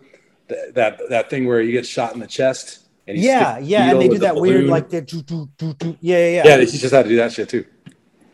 [0.48, 2.86] That, that that thing where you get shot in the chest.
[3.09, 5.48] And Yeah, stick yeah, and they do with the that weird like the do, do,
[5.59, 5.96] do, do.
[6.00, 6.42] Yeah, yeah, yeah.
[6.46, 6.57] yeah.
[6.57, 7.64] they teach us how to do that shit too.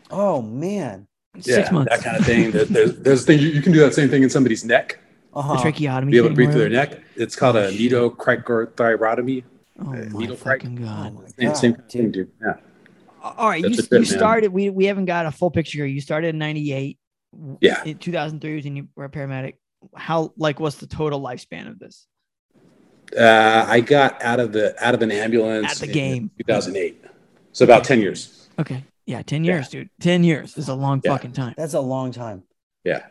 [0.09, 1.07] Oh man.
[1.35, 1.89] Yeah, Six months.
[1.91, 2.51] that kind of thing.
[2.51, 4.99] There- There's there's thing you, you can do that same thing in somebody's neck.
[5.33, 5.59] Uh-huh.
[5.61, 6.11] tracheotomy.
[6.11, 7.01] Be able to breathe through their neck.
[7.15, 9.43] It's called a needle cricothyrotomy.
[9.79, 10.61] Oh uh, my needle crack.
[10.61, 11.13] fucking Oh god.
[11.15, 12.11] my Same, God, same kind of thing, dude.
[12.11, 12.31] dude.
[12.41, 12.53] Yeah.
[13.23, 14.05] All right, you, That's a you trip, man.
[14.05, 14.53] started.
[14.53, 15.85] We we haven't got a full picture here.
[15.87, 16.99] You started in '98.
[17.61, 17.83] Yeah.
[17.83, 19.53] In 2003 was when you were a paramedic.
[19.95, 22.05] How like what's the total lifespan of this?
[23.17, 26.31] Uh, I got out of the out of an ambulance At the in game.
[26.39, 27.03] 2008.
[27.51, 28.49] So about 10 years.
[28.59, 28.83] Okay.
[29.05, 29.53] Yeah, 10 Yeah.
[29.55, 29.89] years, dude.
[30.01, 31.11] 10 years is a long Yeah.
[31.11, 31.53] fucking time.
[31.57, 32.43] That's a long time.
[32.83, 33.03] Yeah.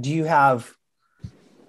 [0.00, 0.70] Do you have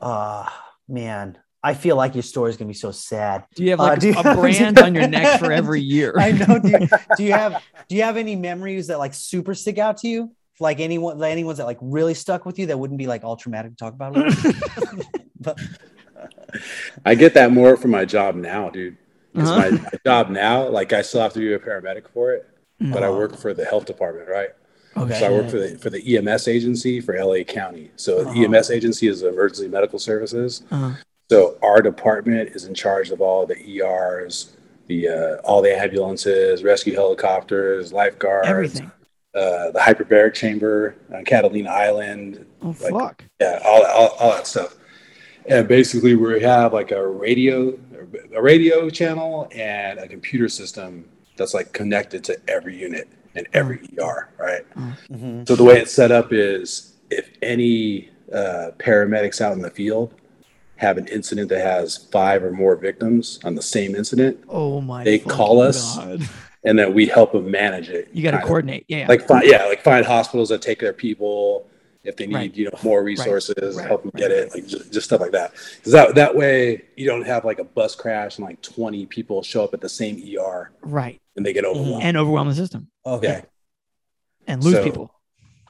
[0.02, 0.48] uh
[0.88, 3.46] man, I feel like your story is gonna be so sad.
[3.56, 6.14] Do you have Uh, like do you- a brand on your neck for every year?
[6.18, 6.60] I know.
[6.60, 6.88] Do you,
[7.18, 10.36] do you have do you have any memories that like super stick out to you?
[10.62, 13.36] Like anyone like anyone's that like really stuck with you that wouldn't be like all
[13.38, 14.14] traumatic to talk about?
[15.40, 15.58] but
[17.06, 18.98] I get that more from my job now, dude.
[19.36, 19.60] 'Cause Uh-huh.
[19.60, 22.48] my, my job now, like I still have to be a paramedic for it,
[22.80, 24.50] but I work for the health department, right?
[24.98, 25.20] Okay.
[25.20, 27.92] So I work for the for the EMS agency for LA County.
[27.96, 28.34] So Uh-huh.
[28.34, 30.64] the EMS agency is emergency medical services.
[30.72, 30.92] Uh-huh.
[31.30, 34.54] So our department is in charge of all the ERs,
[34.88, 38.92] the uh, all the ambulances, rescue helicopters, lifeguards, Everything.
[39.36, 43.24] uh, the hyperbaric chamber on Catalina Island, Oh like- fuck.
[43.40, 44.76] yeah, all, all, all that stuff.
[45.50, 47.78] And basically, we have like a radio,
[48.36, 51.06] a radio channel, and a computer system
[51.38, 54.64] that's like connected to every unit and every ER, right?
[55.12, 55.48] Mhm.
[55.48, 60.14] So the way it's set up is if any uh, paramedics out in the field
[60.76, 65.04] have an incident that has five or more victims on the same incident, Oh my.
[65.04, 65.98] They call us.
[65.98, 66.22] God.
[66.64, 68.08] and then we help them manage it.
[68.14, 68.44] You got to of.
[68.44, 68.86] coordinate.
[68.88, 69.08] Yeah.
[69.10, 71.68] like find yeah like find hospitals that take their people
[72.10, 72.56] if they need Right.
[72.56, 75.32] you know more resources right, help them right, get it like just, just stuff like
[75.32, 79.06] that because that that way you don't have like a bus crash and like 20
[79.06, 81.22] people show up at the same er right.
[81.38, 83.28] and they get overwhelmed And overwhelm the system Okay.
[83.28, 83.42] yeah
[84.48, 85.12] and lose So- people.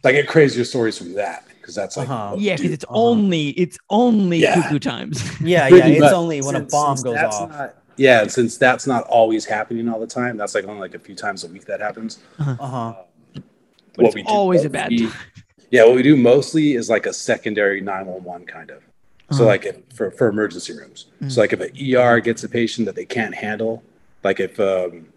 [0.04, 2.32] like get crazier stories from that because that's like Uh-huh.
[2.32, 2.96] what Yeah, because it's uh-huh.
[3.10, 4.56] only it's only Yeah.
[4.62, 5.22] cuckoo times.
[5.42, 5.86] Yeah, yeah.
[5.86, 6.14] It's much.
[6.14, 7.50] only when a bomb goes off.
[7.52, 10.96] not- yeah and since that's not always happening all the time that's like only like
[10.96, 12.94] a few times a week that happens Uh huh.
[13.96, 15.16] But it's always a bad mostly- time.
[15.72, 18.82] Yeah what we do mostly is like a secondary 911 kind of
[19.32, 19.46] So Uh-huh.
[19.46, 21.06] like if, for for emergency rooms.
[21.22, 21.32] Mm.
[21.32, 23.84] So like if an ER gets a patient that they can't handle,
[24.24, 25.08] like if um,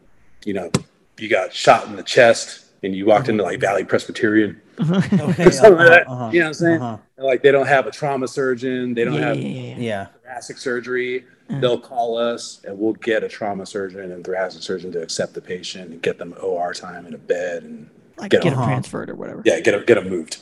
[0.45, 0.71] you know
[1.19, 5.17] you got shot in the chest and you walked into like Valley Presbyterian, Okay.
[5.47, 6.83] or something like that, uh-huh, you know what I'm saying?
[6.83, 7.25] uh-huh.
[7.31, 9.77] Like they don't have a trauma surgeon, they don't yeah, have yeah, yeah, yeah.
[9.79, 10.07] Yeah.
[10.25, 11.25] thoracic surgery.
[11.61, 15.41] They'll call us and we'll get a trauma surgeon and thoracic surgeon to accept the
[15.43, 18.59] patient and get them OR time in a bed and Like Get get, them.
[18.61, 19.43] them transferred or whatever.
[19.45, 20.39] yeah, get them get them moved.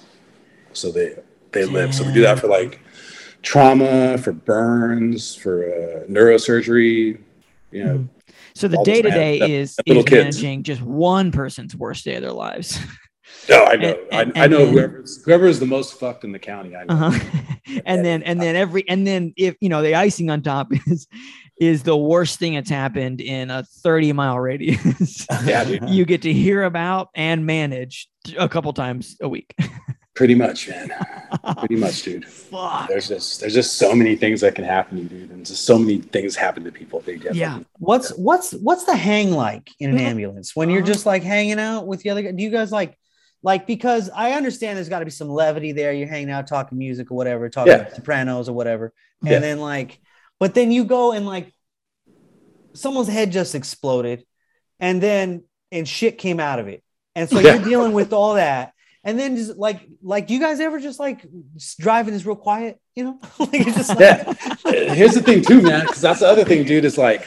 [0.73, 1.15] So they
[1.53, 1.95] they live.
[1.95, 2.81] So we do that for like
[3.43, 7.19] trauma, for burns, for uh, neurosurgery.
[7.71, 8.09] You know,
[8.55, 10.11] So the day to day is, that is kids.
[10.43, 12.79] managing just one person's worst day of their lives.
[13.49, 16.25] no, I know, and- I, I know and then- whoever's whoever is the most fucked
[16.25, 16.75] in the county.
[16.77, 16.95] I know.
[16.95, 17.41] Uh-huh.
[17.87, 21.07] and then and then every and then if you know the icing on top is
[21.61, 25.27] is the worst thing that's happened in a 30 mile radius.
[25.45, 25.89] Yeah, dude.
[25.89, 29.55] you get to hear about and manage a couple times a week.
[30.15, 30.91] Pretty much, man.
[31.59, 32.27] Pretty much, dude.
[32.27, 32.89] Fuck.
[32.89, 35.65] There's just there's just so many things that can happen, to you, dude, and just
[35.65, 37.01] so many things happen to people.
[37.01, 37.61] They get Yeah.
[37.79, 40.07] What's what's what's the hang like in an mm-hmm.
[40.07, 42.33] ambulance when you're just like hanging out with the other guy?
[42.33, 42.99] Do you guys like
[43.43, 45.93] like because I understand there's got to be some levity there.
[45.93, 47.95] You're hanging out, talking music or whatever, talking Yeah.
[47.95, 48.93] Sopranos or whatever,
[49.23, 49.39] and Yeah.
[49.39, 50.01] then like,
[50.41, 51.53] but then you go and like,
[52.73, 54.25] someone's head just exploded,
[54.81, 56.83] and then and shit came out of it,
[57.15, 57.55] and so Yeah.
[57.55, 58.73] you're dealing with all that.
[59.03, 61.25] And then just like like do you guys ever just like
[61.55, 63.19] just driving this real quiet, you know?
[63.39, 64.95] like it's just like, Yeah.
[64.95, 66.85] Here's the thing, too, man, because that's the other thing, dude.
[66.85, 67.27] Is like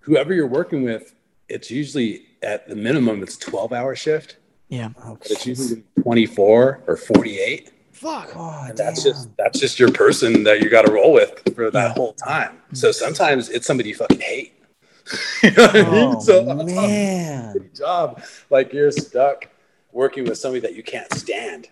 [0.00, 1.14] whoever you're working with,
[1.48, 4.38] it's usually at the minimum it's 12 hour shift,
[4.68, 4.88] Yeah.
[4.96, 7.70] But it's usually 24 or 48.
[8.04, 8.34] Fuck.
[8.34, 9.12] God, And that's damn.
[9.14, 12.60] just that's just your person that you got to roll with for that whole time.
[12.74, 12.92] So mm-hmm.
[12.92, 14.52] sometimes it's somebody you fucking hate.
[15.42, 16.14] you know what I mean?
[16.16, 17.54] Oh, so man.
[17.54, 18.22] shitty job.
[18.50, 19.48] Like you're stuck
[19.92, 21.68] working with somebody that you can't stand.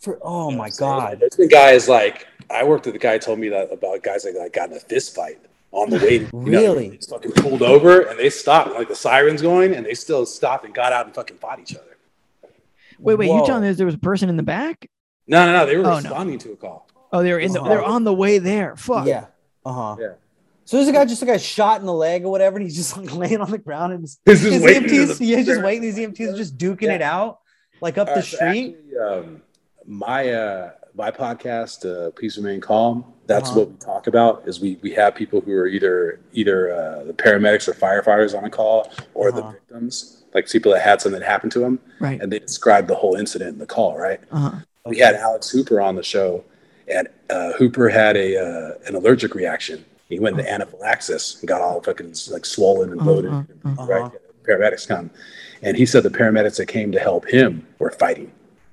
[0.00, 0.90] For oh You know my what I'm saying?
[0.98, 1.20] god.
[1.20, 4.24] There's been guys like I worked with a guy who told me that about guys
[4.24, 5.38] like that got in a fist fight
[5.70, 6.18] on the way.
[6.18, 6.88] To, you know, Really?
[6.88, 8.72] they fucking pulled over and they stopped.
[8.74, 11.76] Like the sirens going, and they still stopped and got out and fucking fought each
[11.76, 11.84] other.
[12.98, 14.88] Wait, wait, you telling me there was a person in the back?
[15.30, 15.66] No, no, no.
[15.66, 15.96] They were Oh, no.
[15.96, 16.88] responding to a call.
[17.12, 18.76] Oh, they were in the they're on the way there.
[18.76, 19.06] Fuck.
[19.06, 19.26] Yeah.
[19.64, 19.96] Uh-huh.
[20.00, 20.08] Yeah.
[20.64, 22.76] So there's a guy just like got shot in the leg or whatever, and he's
[22.76, 25.42] just like laying on the ground and his, This is his waiting EMTs, the- yeah,
[25.42, 25.82] just waiting.
[25.82, 26.94] These EMTs are just duking Yeah.
[26.94, 27.40] it out
[27.80, 28.76] like up All the right, so street.
[28.78, 29.42] actually, um,
[29.86, 33.04] my uh, my podcast, uh, Please Remain Calm.
[33.26, 33.60] That's Uh-huh.
[33.60, 34.42] what we talk about.
[34.46, 38.44] Is we we have people who are either either uh, the paramedics or firefighters on
[38.44, 39.52] a call, or the Uh-huh.
[39.52, 42.20] victims, like people that had something happen to them, Right.
[42.20, 43.96] and they describe the whole incident in the call.
[43.98, 44.20] Right.
[44.30, 44.52] Uh-huh.
[44.86, 46.42] We had Alex Hooper on the show,
[46.88, 49.84] and uh, Hooper had a uh, an allergic reaction.
[50.08, 53.30] He went into anaphylaxis and got all fucking like swollen and bloated.
[53.30, 54.02] Uh-huh, Right.
[54.02, 54.10] uh-huh.
[54.48, 55.10] Paramedics come,
[55.62, 58.32] and he said the paramedics that came to help him were fighting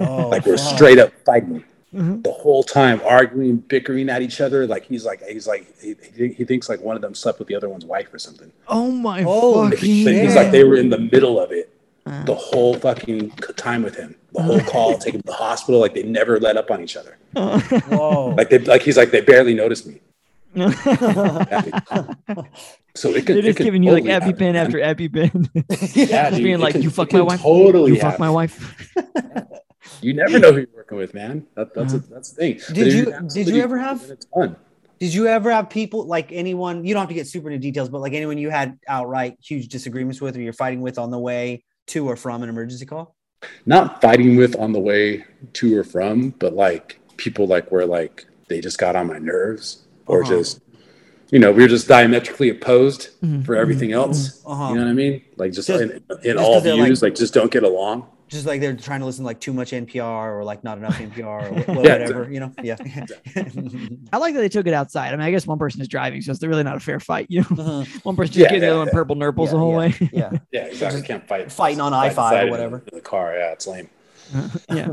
[0.00, 0.74] Oh, like we're fuck.
[0.74, 1.62] straight up fighting
[1.94, 2.24] Mhm.
[2.24, 4.66] the whole time, arguing, bickering at each other.
[4.66, 7.46] Like he's like he's like he, he, he thinks like one of them slept with
[7.46, 8.50] the other one's wife or something.
[8.66, 10.42] Oh my Holy fucking He thinks shit.
[10.42, 11.70] like they were in the middle of it
[12.06, 15.80] Uh, the whole fucking time with him, the whole call, take him to the hospital.
[15.80, 17.16] Like they never let up on each other.
[17.34, 18.34] Whoa.
[18.36, 20.00] Like they like he's like they barely noticed me.
[22.96, 24.56] So it could They're it just could giving you like totally happen, EpiPen man.
[24.56, 25.96] after EpiPen.
[25.96, 27.40] Yeah, just dude, being like, could- "You fuck my wife?
[27.42, 28.94] Totally, you fuck my wife.
[30.00, 31.44] You never know who you're working with, man.
[31.56, 32.56] That, that's a, that's the thing.
[32.60, 32.72] Uh-huh.
[32.74, 34.54] Did if you- did you ever have- then It's fun.
[35.00, 36.84] Did you ever have people like anyone?
[36.84, 39.66] You don't have to get super into details, but like anyone you had outright huge
[39.68, 43.14] disagreements with, or you're fighting with on the way to or from an emergency call?
[43.66, 45.22] not fighting with on the way
[45.52, 49.82] to or from, but like people like where like they just got on my nerves
[50.06, 50.36] or Uh-huh.
[50.36, 50.60] just
[51.30, 54.40] you know, we were just diametrically opposed Mhm, for everything mhm, else.
[54.46, 54.68] Uh-huh.
[54.70, 55.22] You know what I mean?
[55.36, 57.64] Like just, Just- in, in just all 'cause they're, views, like- like, just don't get
[57.64, 58.06] along.
[58.34, 60.98] Just like they're trying to listen to like too much NPR or like not enough
[60.98, 62.52] NPR or wh- Yeah, whatever, you know?
[62.62, 62.74] Yeah.
[64.12, 65.08] I like that they took it outside.
[65.08, 67.26] I mean, I guess one person is driving, so it's really not a fair fight.
[67.30, 67.84] You know, Uh-huh.
[68.02, 69.76] one person just Yeah, getting the yeah, other one purple nurples the whole yeah.
[69.78, 69.94] way.
[70.12, 70.30] yeah.
[70.50, 70.98] Yeah, exactly.
[71.00, 72.82] Just Can't fight fighting on I-5 or whatever.
[72.84, 73.34] the- in the car.
[73.36, 73.88] Yeah, it's lame.
[74.72, 74.88] yeah.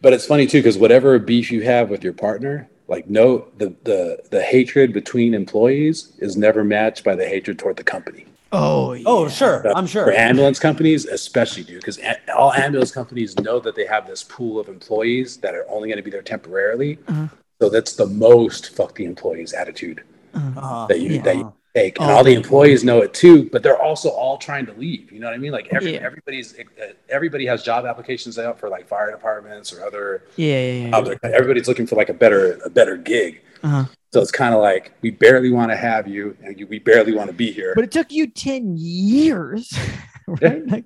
[0.00, 3.74] But it's funny too because whatever beef you have with your partner, like no the
[3.82, 8.26] the the hatred between employees is never matched by the hatred toward the company.
[8.54, 9.30] Oh, Oh, yeah.
[9.30, 9.72] sure.
[9.76, 10.04] I'm sure.
[10.04, 10.18] For sure.
[10.20, 11.98] ambulance companies, especially, dude, because
[12.34, 15.96] all ambulance companies know that they have this pool of employees that are only going
[15.98, 16.98] to be there temporarily.
[17.08, 17.28] Uh-huh.
[17.60, 20.02] So that's the most fuck the employees attitude
[20.34, 20.86] Uh-huh.
[20.88, 21.22] that you Yeah.
[21.22, 23.48] that you take, and Oh, all the employees know it too.
[23.50, 25.10] But they're also all trying to leave.
[25.12, 25.52] You know what I mean?
[25.52, 26.00] Like every Yeah.
[26.08, 30.24] everybody's uh, everybody has job applications out for like fire departments or other.
[30.36, 30.96] Yeah, yeah, yeah.
[30.96, 33.40] other everybody's looking for like a better a better gig.
[33.62, 33.84] Uh-huh.
[34.14, 37.12] So it's kind of like we barely want to have you, and you, we barely
[37.12, 37.72] want to be here.
[37.74, 39.76] But it took you 10 years,
[40.28, 40.64] right?
[40.68, 40.84] Like,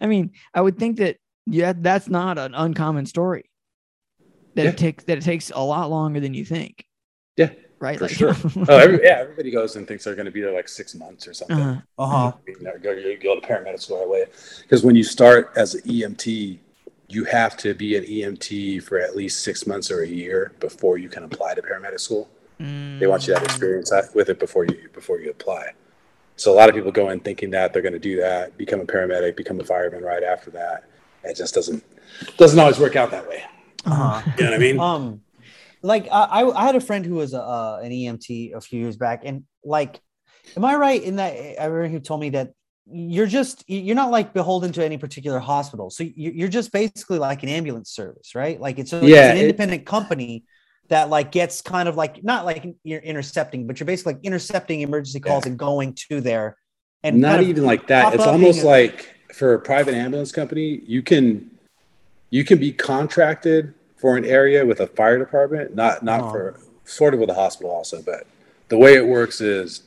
[0.00, 3.50] I mean, I would think that yeah, that's not an uncommon story.
[4.54, 4.70] That Yeah.
[4.70, 6.84] it takes that it takes a lot longer than you think.
[7.36, 7.50] Yeah,
[7.80, 7.98] Right.
[7.98, 8.36] for like, sure.
[8.68, 11.26] oh, every, yeah, everybody goes and thinks they're going to be there like six months
[11.26, 11.58] or something.
[11.58, 11.80] uh-huh.
[11.98, 12.32] Uh-huh.
[12.80, 14.24] Go, you go to paramedic school right away.
[14.62, 16.58] Because when you start as an EMT,
[17.08, 20.96] you have to be an EMT for at least six months or a year before
[20.96, 22.28] you can apply to paramedic school.
[22.58, 25.72] They want you to have experience at- with it before you before you apply.
[26.36, 28.80] So a lot of people go in thinking that they're going to do that, become
[28.80, 30.84] a paramedic, become a fireman right after that.
[31.24, 31.84] It just doesn't
[32.36, 33.42] doesn't always work out that way.
[33.84, 34.22] Uh-huh.
[34.38, 34.78] You know what I mean?
[34.80, 35.20] um
[35.82, 38.96] like I, I had a friend who was a, uh, an EMT a few years
[38.96, 40.00] back and like
[40.56, 41.32] am I right in that
[41.62, 42.50] I remember he told me that
[42.90, 47.18] you're just you're not like beholden to any particular hospital so you- you're just basically
[47.18, 50.44] like an ambulance service right like it's, a, it's Yeah, an it- independent company
[50.88, 54.80] that like gets kind of like not like you're intercepting but you're basically like intercepting
[54.80, 56.56] emergency calls and going to there
[57.02, 59.94] and not kind of- even like that it's almost being a- like for a private
[59.94, 61.50] ambulance company you can
[62.30, 66.30] you can be contracted for an area with a fire department not not Uh-huh.
[66.32, 68.26] for sort of with a hospital also but
[68.68, 69.82] the way it works is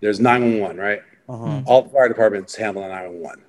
[0.00, 1.62] there's 911 right uh-huh.
[1.66, 3.42] all the fire departments handle 911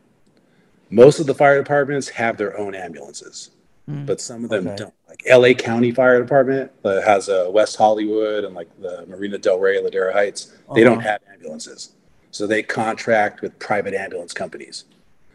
[0.90, 3.52] most of the fire departments have their own ambulances
[3.90, 4.06] Mm.
[4.06, 4.76] but some of them Okay.
[4.76, 4.94] don't
[5.26, 9.60] like la county fire department that has a west hollywood and like the marina del
[9.60, 11.10] rey ladera heights they don't Uh-huh.
[11.10, 11.92] have ambulances
[12.32, 14.86] so they contract with private ambulance companies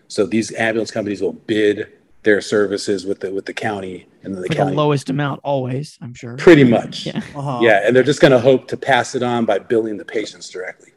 [0.08, 1.88] so these ambulance companies will bid
[2.22, 5.40] their services with the with the county and then the For the county lowest amount,
[5.42, 6.36] always, I'm sure.
[6.36, 7.20] pretty much Yeah.
[7.34, 7.58] Uh-huh.
[7.62, 10.48] yeah and they're just going to hope to pass it on by billing the patients
[10.48, 10.92] directly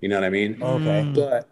[0.00, 1.14] you know what i mean okay Mm.
[1.14, 1.48] but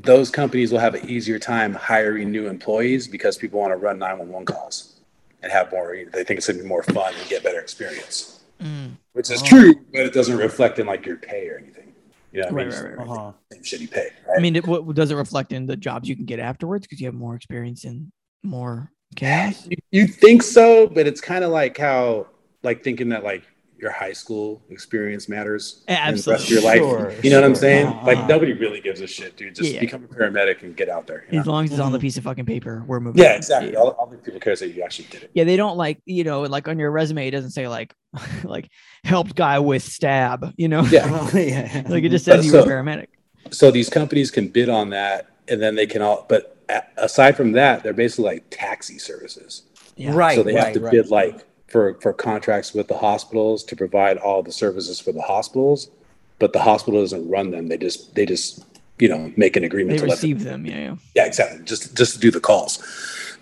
[0.00, 3.98] those companies will have an easier time hiring new employees because people want to run
[3.98, 4.97] 911 calls
[5.42, 8.34] and have more they think it's going to be more fun and get better experience
[8.60, 8.96] Mm.
[9.12, 9.46] which is Oh.
[9.46, 11.92] true but it doesn't reflect in like your pay or anything
[12.32, 13.18] you know what Right, I mean right, right, right.
[13.18, 13.32] uh-huh.
[13.52, 16.24] Same shitty pay I mean, it, what does it reflect in the jobs you can
[16.24, 18.10] get afterwards because you have more experience and
[18.42, 19.64] more cash?
[19.66, 22.26] you, you think so but it's kind of like how
[22.64, 23.44] like thinking that like
[23.80, 27.54] your high school experience matters in the rest of your life you know what i'm
[27.54, 28.06] saying Uh-huh.
[28.06, 29.80] like nobody really gives a shit dude just Yeah.
[29.80, 31.40] become a paramedic and get out there you know?
[31.42, 32.02] As long as it's on the Mhm.
[32.02, 33.22] piece of fucking paper, we're moving.
[33.22, 33.36] yeah on.
[33.36, 33.78] exactly Yeah.
[33.78, 35.98] all, all the people care is that you actually did it Yeah, they don't like
[36.06, 37.94] you know, like on your resume, it doesn't say like,
[38.44, 38.68] like
[39.04, 40.52] helped guy with stab.
[40.56, 41.82] You know, yeah yeah.
[41.88, 43.06] like it just But says you were a paramedic.
[43.50, 46.56] so these companies can bid on that and then they can all but
[46.96, 49.62] aside from that they're basically like taxi services
[49.96, 50.14] Yeah.
[50.14, 50.90] right so they have right, to right.
[50.92, 55.22] bid like for for contracts with the hospitals to provide all the services for the
[55.22, 55.90] hospitals
[56.38, 58.64] but the hospital doesn't run them they just they just
[58.98, 60.66] you know make an agreement They to let them receive them.
[60.66, 60.96] Yeah, yeah.
[61.14, 62.82] yeah exactly just just to do the calls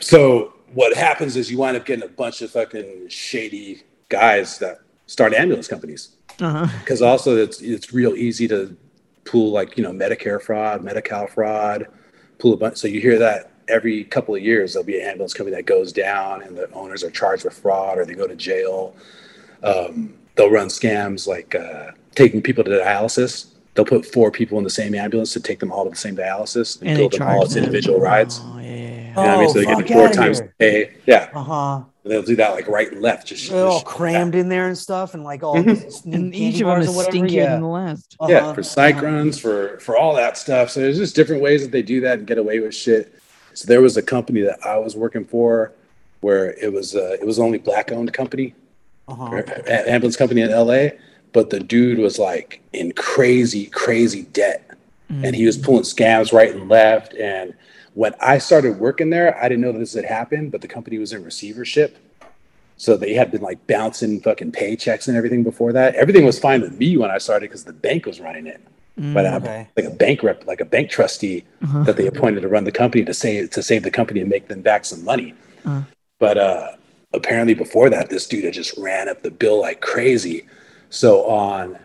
[0.01, 4.79] so what happens is you wind up getting a bunch of fucking shady guys that
[5.07, 6.67] start ambulance companies Uh-huh.
[6.81, 8.77] because also it's it's real easy to
[9.25, 11.87] pull like you know Medicare fraud, Medi-Cal fraud,
[12.39, 12.77] pull a bunch.
[12.77, 15.93] So you hear that every couple of years there'll be an ambulance company that goes
[15.93, 18.95] down and the owners are charged with fraud or they go to jail.
[19.63, 23.47] Um, they'll run scams like uh, taking people to dialysis.
[23.75, 26.17] They'll put four people in the same ambulance to take them all to the same
[26.17, 27.65] dialysis and, And they build them all charge as them.
[27.65, 28.41] individual rides.
[28.43, 29.09] Oh, yeah, yeah, yeah.
[29.09, 29.49] You know what I mean?
[29.49, 30.55] Oh, So they fuck get four outta times here.
[30.59, 30.97] the pay.
[31.07, 31.31] Yeah.
[31.35, 33.27] uh-huh And they'll do that like right and left.
[33.27, 36.15] Just, They're all just- crammed in there and stuff, and like all Mhm.
[36.15, 37.49] And each of them is or whatever, stinkier yeah.
[37.53, 38.17] than the last.
[38.21, 39.07] Uh-huh, for psych uh-huh.
[39.07, 42.19] runs for for all that stuff so there's just different ways that they do that
[42.19, 43.13] and get away with shit
[43.57, 45.73] so there was a company that i was working for
[46.21, 48.49] where it was uh, it was only black owned company
[49.09, 49.43] Uh-huh.
[49.69, 50.89] ambulance company in la
[51.37, 54.61] but the dude was like in crazy crazy debt.
[55.25, 57.11] And he was pulling scams right and left.
[57.15, 57.55] And
[57.95, 60.97] when i started working there i didn't know that this had happened but the company
[61.05, 61.91] was in receivership.
[62.85, 65.95] So they had been like bouncing fucking paychecks and everything before that.
[66.03, 68.61] Everything was fine with me when i started because the bank was running it
[68.97, 69.33] but Mm.
[69.33, 69.69] uh, Okay.
[69.77, 71.83] like a bank rep, like a bank trustee Uh-huh.
[71.85, 74.49] that they appointed to run the company to save to save the company and make
[74.49, 75.35] them back some money.
[75.65, 75.83] Uh.
[76.19, 76.69] But uh,
[77.13, 80.47] apparently, before that, this dude had just ran up the bill like crazy.
[80.89, 81.79] So on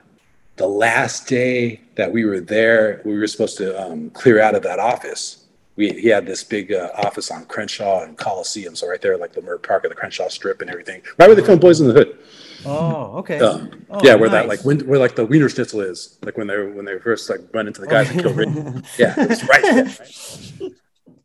[0.55, 4.64] the last day that we were there, we were supposed to um, clear out of
[4.64, 5.38] that office.
[5.76, 9.34] We he had this big uh, office on Crenshaw and Coliseum, so right there, like
[9.34, 11.88] the Leimert Park of the Crenshaw Strip and everything, right where they film Boyz n
[11.88, 12.18] the Hood.
[12.66, 13.39] Oh, okay.
[13.39, 16.64] Uh, Oh, yeah, where that like when, where like the Wienerschnitzel is, like when they
[16.64, 18.49] when they first like run into the guys that kill Rick.
[18.97, 19.84] Yeah, it's right there.
[19.86, 20.72] Right?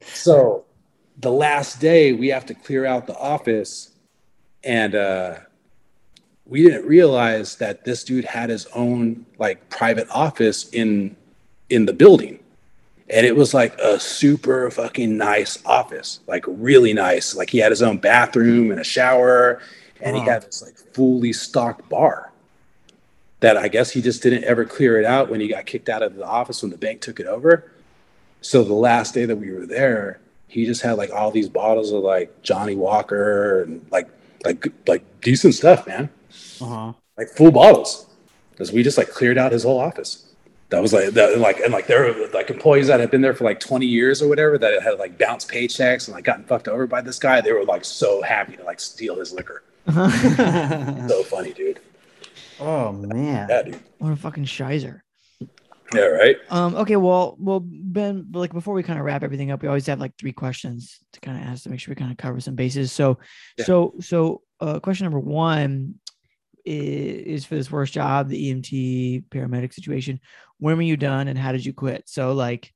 [0.02, 0.64] So
[1.18, 3.90] the last day we have to clear out the office,
[4.64, 5.36] and uh,
[6.44, 11.16] we didn't realize that this dude had his own like private office in
[11.70, 12.40] in the building.
[13.08, 17.36] And it was like a super fucking nice office, like really nice.
[17.36, 19.60] Like he had his own bathroom and a shower,
[20.00, 22.32] and he had this like fully stocked bar
[23.40, 26.02] that I guess he just didn't ever clear it out when he got kicked out
[26.02, 27.70] of the office when the bank took it over.
[28.40, 31.92] So the last day that we were there, he just had like all these bottles
[31.92, 34.08] of like Johnnie Walker and like
[34.44, 36.08] like like decent stuff, man.
[36.60, 36.92] Uh-huh.
[37.18, 38.06] Like full bottles.
[38.50, 40.26] Because we just like cleared out his whole office.
[40.70, 43.34] That was like that like and like there were like employees that had been there
[43.34, 46.68] for like 20 years or whatever that had like bounced paychecks and like gotten fucked
[46.68, 47.40] over by this guy.
[47.40, 49.62] They were like so happy to like steal his liquor.
[51.08, 51.80] So funny, dude.
[52.60, 53.48] oh man.
[53.48, 53.80] Yeah, dude.
[53.98, 55.00] what a fucking shizer.
[55.94, 56.36] Yeah, right.
[56.50, 59.86] Um, okay, well, well, Ben, like before we kind of wrap everything up, we always
[59.86, 62.40] have like three questions to kind of ask to make sure we kind of cover
[62.40, 62.90] some bases.
[62.90, 63.18] So,
[63.56, 63.66] Yeah.
[63.66, 65.94] so, so, uh, question number one
[66.64, 70.18] is, is for this worst job, the EMT paramedic situation.
[70.58, 72.08] When were you done, and how did you quit?
[72.08, 72.72] So, like,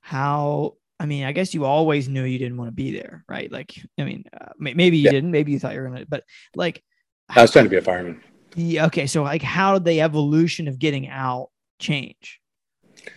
[0.00, 0.76] how?
[1.02, 3.50] I mean, I guess you always knew you didn't want to be there, right?
[3.50, 5.10] Like, I mean, uh, maybe you Yeah.
[5.10, 6.22] didn't, maybe you thought you were gonna, but
[6.54, 6.80] like,
[7.28, 8.22] I was trying to be a fireman.
[8.54, 11.48] yeah, okay, so like, how did the evolution of getting out
[11.80, 12.38] change?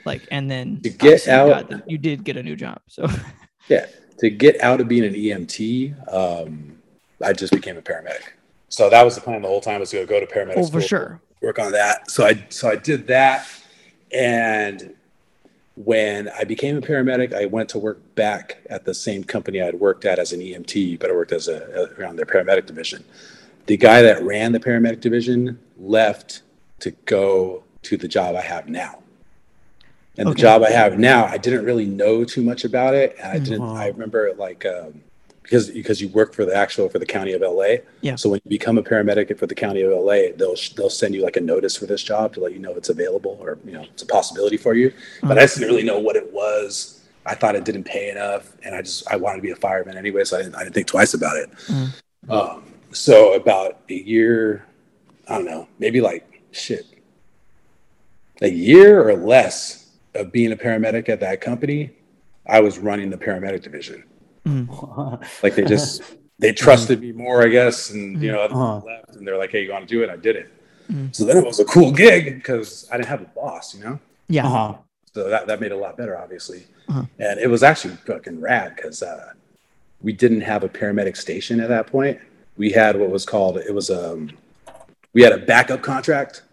[0.03, 2.79] Like, and then To get obviously you out- the- you did get a new job.
[2.89, 3.05] So,
[3.69, 3.85] Yeah,
[4.17, 6.81] to get out of being an EMT, um,
[7.23, 8.23] I just became a paramedic.
[8.69, 10.81] So that was the plan the whole time was to go to paramedic oh, for
[10.81, 11.21] school, sure.
[11.43, 12.09] work on that.
[12.09, 13.47] So I so I did that,
[14.11, 14.95] and
[15.75, 19.75] when I became a paramedic, I went to work back at the same company I'd
[19.75, 23.03] worked at as an EMT, but I worked as a around their paramedic division.
[23.65, 26.43] The guy that ran the paramedic division left
[26.79, 28.99] to go to the job I have now.
[30.17, 33.31] And the job I have now, I didn't really know too much about it, and
[33.31, 33.63] I didn't.
[33.63, 35.01] I remember like um,
[35.45, 37.77] because because you work for the actual for the county of LA.
[38.01, 38.15] Yeah.
[38.15, 41.23] So when you become a paramedic for the county of LA, they'll they'll send you
[41.23, 43.83] like a notice for this job to let you know it's available or you know
[43.83, 44.91] it's a possibility for you.
[45.21, 47.03] But I just didn't really know what it was.
[47.25, 49.97] I thought it didn't pay enough, and I just I wanted to be a fireman
[49.97, 51.51] anyway, so I didn't I didn't think twice about it.
[51.67, 51.89] Mhm.
[52.29, 54.65] Um, so about a year,
[55.27, 56.85] I don't know, maybe like shit,
[58.41, 61.91] a year or less of being a paramedic at that company,
[62.47, 64.03] I was running the paramedic division.
[65.43, 66.03] Like they just
[66.39, 68.75] they trusted me more, I guess, and you know, other Uh-huh.
[68.81, 70.51] people left, and they're like, "Hey, you want to do it?" I did it.
[70.91, 71.15] Mhm.
[71.15, 73.99] So then it was a cool gig because I didn't have a boss, you know.
[74.27, 74.45] Yeah.
[74.45, 74.75] Uh-huh.
[75.13, 76.67] So that, that made it a lot better, obviously.
[76.89, 77.05] Uh-huh.
[77.17, 79.31] And it was actually fucking rad because uh,
[80.01, 82.19] we didn't have a paramedic station at that point.
[82.57, 84.29] We had what was called it was um
[85.13, 86.43] we had a backup contract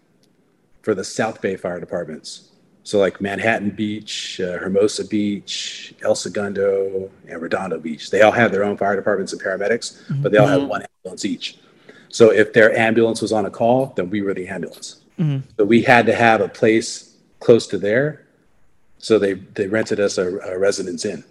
[0.81, 2.49] for the South Bay fire departments.
[2.83, 8.09] So like Manhattan Beach, uh, Hermosa Beach, El Segundo, and Redondo Beach.
[8.11, 10.67] They all have their own fire departments and paramedics, but they all had Mhm.
[10.67, 11.59] one ambulance each.
[12.09, 14.97] So if their ambulance was on a call, then we were the ambulance.
[15.17, 15.43] Mhm.
[15.55, 18.21] But we had to have a place close to there.
[18.97, 21.23] So they they rented us a, a residence inn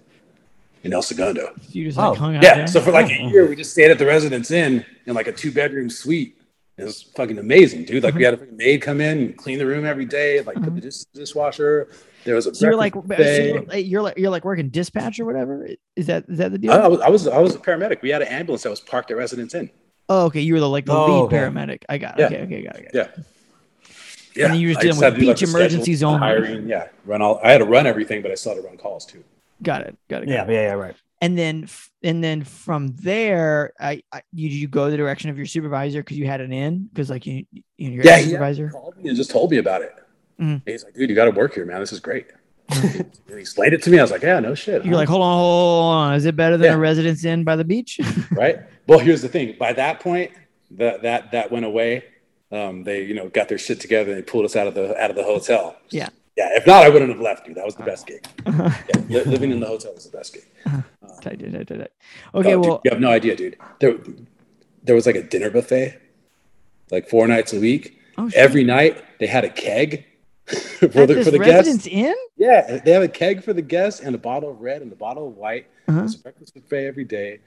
[0.84, 1.53] in El Segundo.
[1.70, 2.55] You just like Oh, hung out Yeah.
[2.57, 2.66] there?
[2.66, 5.32] So for like a year, we just stayed at the residence inn in like a
[5.32, 6.34] two bedroom suite.
[6.83, 8.03] It was fucking amazing, dude.
[8.03, 8.41] Like we mm-hmm.
[8.41, 11.18] had a maid come in and clean the room every day, like put the mm-hmm.
[11.18, 11.89] dishwasher.
[12.24, 15.18] There was a so you're like, so you're, like- you're like you're like working dispatch
[15.18, 15.68] or whatever.
[15.97, 16.72] Is that is that the deal?
[16.72, 18.03] I, I was I was I was a paramedic.
[18.03, 19.70] We had an ambulance that was parked at Residence Inn.
[20.09, 20.41] oh, okay.
[20.41, 21.37] You were the like the Oh, lead okay.
[21.39, 21.83] paramedic.
[21.89, 22.30] I got it.
[22.30, 22.39] Yeah.
[22.39, 22.93] Okay, okay, got it.
[22.93, 23.14] Got it.
[23.16, 23.22] Yeah.
[24.35, 25.95] Yeah, then you just I did them had with to do, like, beach the emergency
[25.95, 26.18] zone.
[26.18, 26.66] hiring.
[26.68, 27.39] Yeah, run all.
[27.45, 29.22] I had to run everything, but I still had to run calls too.
[29.62, 29.97] Got it.
[30.09, 30.26] Got it.
[30.26, 30.51] got Yeah, it.
[30.51, 30.97] yeah, yeah, right.
[31.22, 31.68] And then
[32.02, 36.18] and then from there, I, I you you go the direction of your supervisor because
[36.18, 38.70] you had an in because like you you you're Yeah, supervisor.
[38.70, 39.94] called me and just told me about it.
[40.40, 40.62] Mhm.
[40.66, 41.78] He's like, dude, you got to work here, man.
[41.80, 42.26] This is great.
[42.70, 43.98] And he explained it to me.
[43.98, 44.84] I was like, yeah, no shit.
[44.84, 44.98] You're huh?
[45.00, 46.14] like, hold on, hold on.
[46.14, 46.74] Is it better than Yeah.
[46.74, 48.00] a residence inn by the beach?
[48.32, 48.58] right?
[48.88, 49.54] Well, here's the thing.
[49.58, 50.32] By that point,
[50.72, 52.04] that that that went away.
[52.50, 54.94] Um, they you know got their shit together and they pulled us out of the
[55.00, 55.76] out of the hotel.
[55.90, 56.08] Yeah.
[56.36, 56.48] Yeah.
[56.56, 57.54] If not, I wouldn't have left you.
[57.54, 58.26] That was the best gig.
[58.46, 58.74] Yeah,
[59.08, 60.44] li- living in the hotel was the best gig.
[60.64, 60.84] Tight,
[61.22, 61.90] tight, tight, tight, tight.
[62.34, 63.56] Okay, Oh, dude, well, you have no idea, dude.
[63.80, 63.96] There,
[64.82, 66.00] there was like a dinner buffet,
[66.90, 67.98] like four nights a week.
[68.18, 68.38] oh, shit.
[68.38, 70.04] Every night they had a keg
[70.46, 71.86] for At the for the guests.
[71.86, 72.14] inn.
[72.36, 74.96] Yeah, they have a keg for the guests and a bottle of red and a
[74.96, 75.66] bottle of white.
[75.88, 76.00] Uh-huh.
[76.00, 77.38] There's a breakfast buffet every day,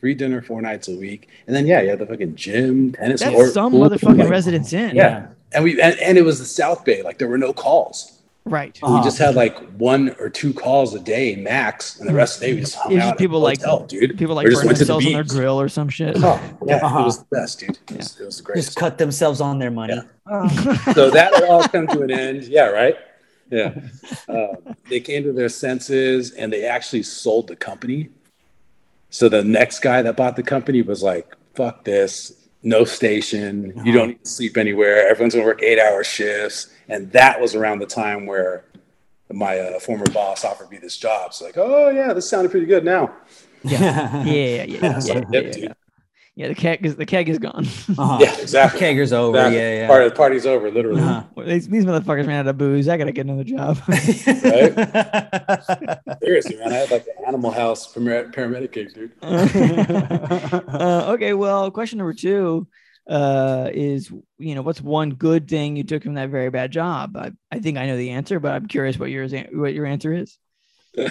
[0.00, 3.20] free dinner four nights a week, and then yeah, you have the fucking gym, tennis
[3.20, 4.96] That's court, some pool, motherfucking like- residence inn.
[4.96, 7.02] Yeah, and we and, and it was the South Bay.
[7.02, 8.17] Like there were no calls.
[8.48, 8.78] Right.
[8.82, 8.96] Uh-huh.
[8.98, 12.40] We just had like one or two calls a day max, and the rest of
[12.40, 13.08] the day we just hung It's out.
[13.10, 14.18] just people like hotel, dude.
[14.18, 16.16] people like Or just burn went to the themselves on their grill or some shit.
[16.18, 17.00] Oh yeah, Uh-huh.
[17.00, 17.78] it was the best, dude.
[17.90, 19.94] It was, it was the Just cut themselves on their money.
[20.94, 22.44] so that would all come to an end.
[22.44, 22.96] Yeah, right.
[23.50, 23.74] Yeah,
[24.28, 24.48] uh,
[24.90, 28.10] they came to their senses and they actually sold the company.
[29.10, 33.72] So the next guy that bought the company was like, "Fuck this, no station.
[33.84, 35.08] You don't need to sleep anywhere.
[35.08, 38.64] Everyone's gonna work eight-hour shifts." And that was around the time where
[39.30, 41.34] my uh, former boss offered me this job.
[41.34, 43.14] So like, oh yeah, this sounded pretty good now.
[43.62, 44.98] Yeah, yeah, yeah, yeah.
[45.00, 45.72] So, yeah, yeah, yeah.
[46.38, 47.66] Yeah, the keg is the keg is gone.
[47.98, 48.18] Uh-huh.
[48.20, 48.78] Yeah, exactly.
[48.80, 49.36] Kegger's over.
[49.36, 49.58] Exactly.
[49.58, 49.86] Yeah, yeah.
[49.88, 51.02] Part, of the party's over, literally.
[51.02, 51.42] Uh-huh.
[51.42, 52.86] these, these motherfuckers ran out of booze.
[52.88, 53.76] I gotta get another job.
[53.88, 53.98] Right?
[56.22, 59.10] Seriously, man, I had like the Animal House paramedic, paramedic gig, dude.
[59.20, 62.68] uh, okay, well, question number two
[63.08, 67.16] uh, is you know what's one good thing you took from that very bad job?
[67.16, 70.12] I, I think I know the answer, but I'm curious what yours what your answer
[70.12, 70.38] is.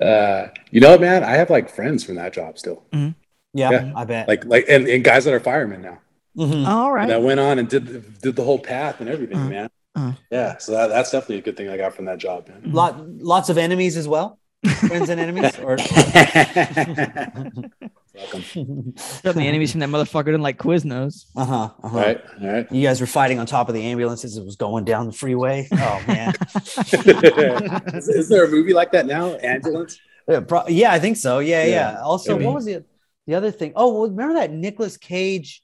[0.00, 3.10] Uh, you know, what man, I have like friends from that job still, yeah,
[3.52, 3.92] Yeah.
[3.94, 4.26] I bet.
[4.26, 5.98] like like and, and guys that are firemen now.
[6.34, 6.66] Mhm.
[6.66, 9.48] All And I went on and did the- did the whole path and everything, Uh-huh.
[9.50, 9.70] man.
[9.94, 10.12] Uh-huh.
[10.30, 12.72] Yeah, so that, that's definitely a good thing I got from that job, man.
[12.72, 14.38] Lot, lots of enemies as well.
[14.78, 17.70] Friends and enemies, or Welcome.
[18.14, 21.26] Certainly enemies from that motherfucker didn't like Quiznos.
[21.34, 21.54] Uh huh.
[21.54, 21.88] Uh-huh.
[21.88, 22.70] All right, all right.
[22.70, 25.12] You guys were fighting on top of the ambulance as it was going down the
[25.12, 25.66] freeway.
[25.72, 26.34] Oh man.
[27.94, 29.34] is, is there a movie like that now?
[29.36, 29.98] Ambulance?
[30.28, 31.38] yeah, pro- yeah, I think so.
[31.38, 31.92] Yeah, yeah.
[31.92, 32.46] Yeah, Also, maybe.
[32.46, 32.86] what was it?
[33.26, 33.72] The other thing.
[33.76, 35.62] Oh, well, remember that Nicolas Cage?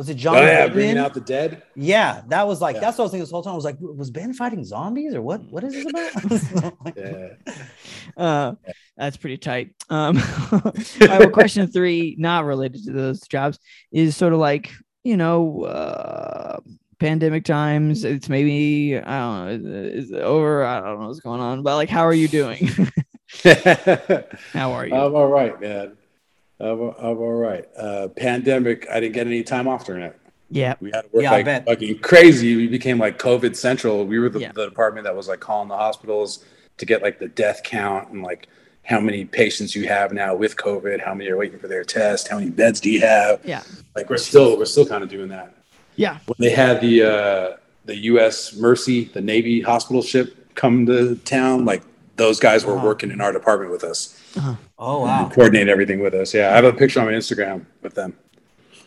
[0.00, 0.36] Was it John?
[0.36, 0.72] Oh yeah, Goodman?
[0.72, 1.62] bringing out the dead.
[1.76, 2.80] Yeah, that was like Yeah.
[2.80, 3.52] that's what I was thinking this whole time.
[3.52, 5.42] I was like, was Ben fighting zombies or what?
[5.42, 6.74] What is this about?
[6.96, 7.34] Yeah.
[8.16, 8.54] Uh,
[8.96, 9.74] that's pretty tight.
[9.90, 10.16] Um,
[10.50, 13.58] all right, well, question three, not related to those jobs,
[13.92, 14.72] is sort of like
[15.04, 16.60] you know, uh,
[16.98, 18.02] pandemic times.
[18.04, 20.64] It's maybe I don't know, is, is it over?
[20.64, 22.70] I don't know what's going on, but like, how are you doing?
[23.44, 24.94] how are you?
[24.94, 25.98] I'm all right, man.
[26.60, 27.66] I'm all right.
[27.76, 30.16] Uh, pandemic, I didn't get any time off during it.
[30.50, 32.56] yeah, We had to work Yeah, like fucking crazy.
[32.56, 34.04] We became like COVID central.
[34.06, 34.52] We were the, Yeah.
[34.52, 36.44] the department that was like calling the hospitals
[36.78, 38.48] to get like the death count and like
[38.82, 42.28] how many patients you have now with COVID, how many are waiting for their test,
[42.28, 43.40] how many beds do you have?
[43.44, 43.62] yeah,
[43.94, 45.54] Like we're still we're still kind of doing that.
[45.96, 46.18] yeah.
[46.26, 48.54] When they had the uh, the U.S.
[48.56, 51.82] Mercy, the Navy hospital ship come to town, like
[52.16, 52.86] those guys were Uh-huh.
[52.86, 54.58] working in our department with us, oh
[55.02, 55.28] wow.
[55.32, 56.32] coordinate everything with us.
[56.34, 58.16] Yeah, I have a picture on my Instagram with them.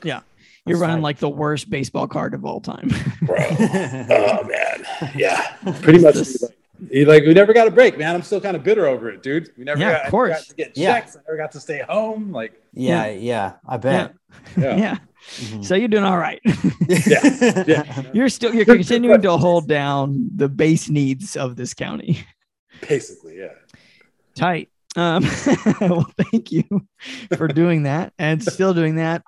[0.03, 0.21] Yeah,
[0.65, 1.03] you're That's running tight.
[1.03, 2.89] like the worst baseball card of all time.
[3.21, 3.35] bro.
[3.49, 4.85] oh man,
[5.15, 6.15] yeah, pretty much.
[6.15, 6.51] This- Like,
[6.91, 8.13] he- like we never got a break, man.
[8.15, 9.49] I'm still kind of bitter over it, dude.
[9.57, 10.31] We never Yeah, got, of I never course.
[10.31, 10.93] got to get Yeah.
[10.99, 11.15] checks.
[11.15, 12.31] I never got to stay home.
[12.33, 14.13] Like, yeah, yeah, I bet.
[14.57, 14.97] yeah, yeah.
[15.37, 15.63] Mhm.
[15.63, 16.41] So you're doing all right.
[16.89, 18.03] yeah, yeah.
[18.13, 22.25] you're still you're continuing to hold down the base needs of this county.
[22.89, 23.53] Basically, yeah.
[24.35, 24.67] Tight.
[24.95, 25.23] Um,
[25.81, 26.63] well, thank you
[27.35, 29.23] for doing that and still doing that.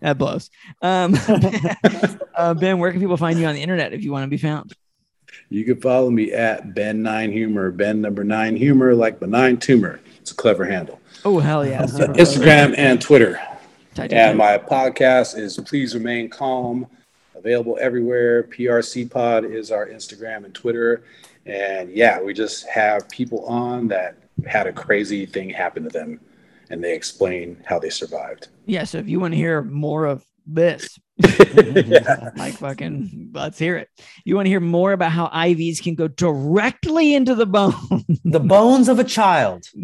[0.00, 0.50] That blows.
[0.82, 1.14] Um,
[2.36, 4.36] uh, ben, where can people find you on the internet if you want to be
[4.36, 4.74] found?
[5.48, 10.00] You can follow me at Ben Nine Humor, Ben number nine Humor, like benign tumor.
[10.20, 11.00] It's a clever handle.
[11.24, 11.86] Oh hell yeah!
[11.86, 13.34] So Instagram and Twitter.
[13.94, 14.68] Tight, tight, And tight.
[14.68, 16.86] my podcast is Please Remain Calm,
[17.34, 18.42] available everywhere.
[18.44, 21.04] PRC Pod is our Instagram and Twitter.
[21.46, 24.16] And yeah, we just have people on that
[24.46, 26.20] had a crazy thing happen to them
[26.70, 28.48] and they explain how they survived.
[28.66, 28.84] yeah.
[28.84, 32.30] So if you want to hear more of this, yeah.
[32.36, 33.88] like fucking, let's hear it.
[34.24, 37.74] You want to hear more about how IVs can go directly into the bone.
[38.24, 39.64] the bones of a child.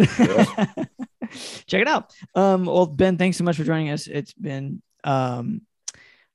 [1.66, 2.12] check it out.
[2.34, 4.06] Um, well, Ben, thanks so much for joining us.
[4.06, 5.62] It's been um,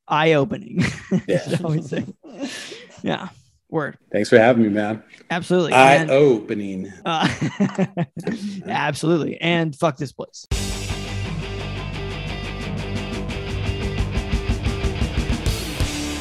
[0.07, 0.83] eye opening.
[1.27, 1.59] Yeah.
[3.03, 3.29] yeah.
[3.75, 3.97] Word.
[4.11, 5.03] Thanks for having me, man.
[5.29, 5.73] Absolutely.
[5.73, 6.91] Eye And, opening.
[7.05, 7.27] uh,
[8.67, 9.39] absolutely.
[9.41, 10.47] And fuck this place.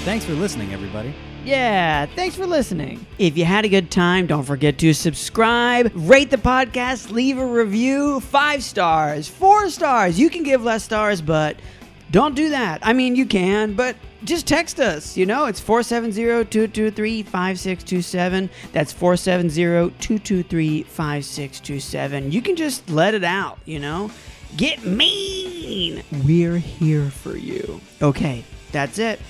[0.05, 1.15] Thanks for listening, everybody.
[1.47, 3.07] Yeah, thanks for listening.
[3.19, 7.47] If you had a good time, don't forget to subscribe, rate the podcast, leave a
[7.47, 8.21] review.
[8.21, 10.19] Five stars, four stars.
[10.19, 11.57] You can give less stars, but
[12.11, 12.81] don't do that.
[12.83, 15.17] I mean, you can, but just text us.
[15.17, 18.51] You know, it's 470 223 5627.
[18.73, 22.33] That's 470 223 5627.
[22.33, 24.11] You can just let it out, you know?
[24.57, 26.03] Get mean.
[26.25, 27.81] We're here for you.
[28.01, 29.21] Okay, that's it.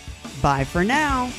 [0.42, 1.30] Bye for now.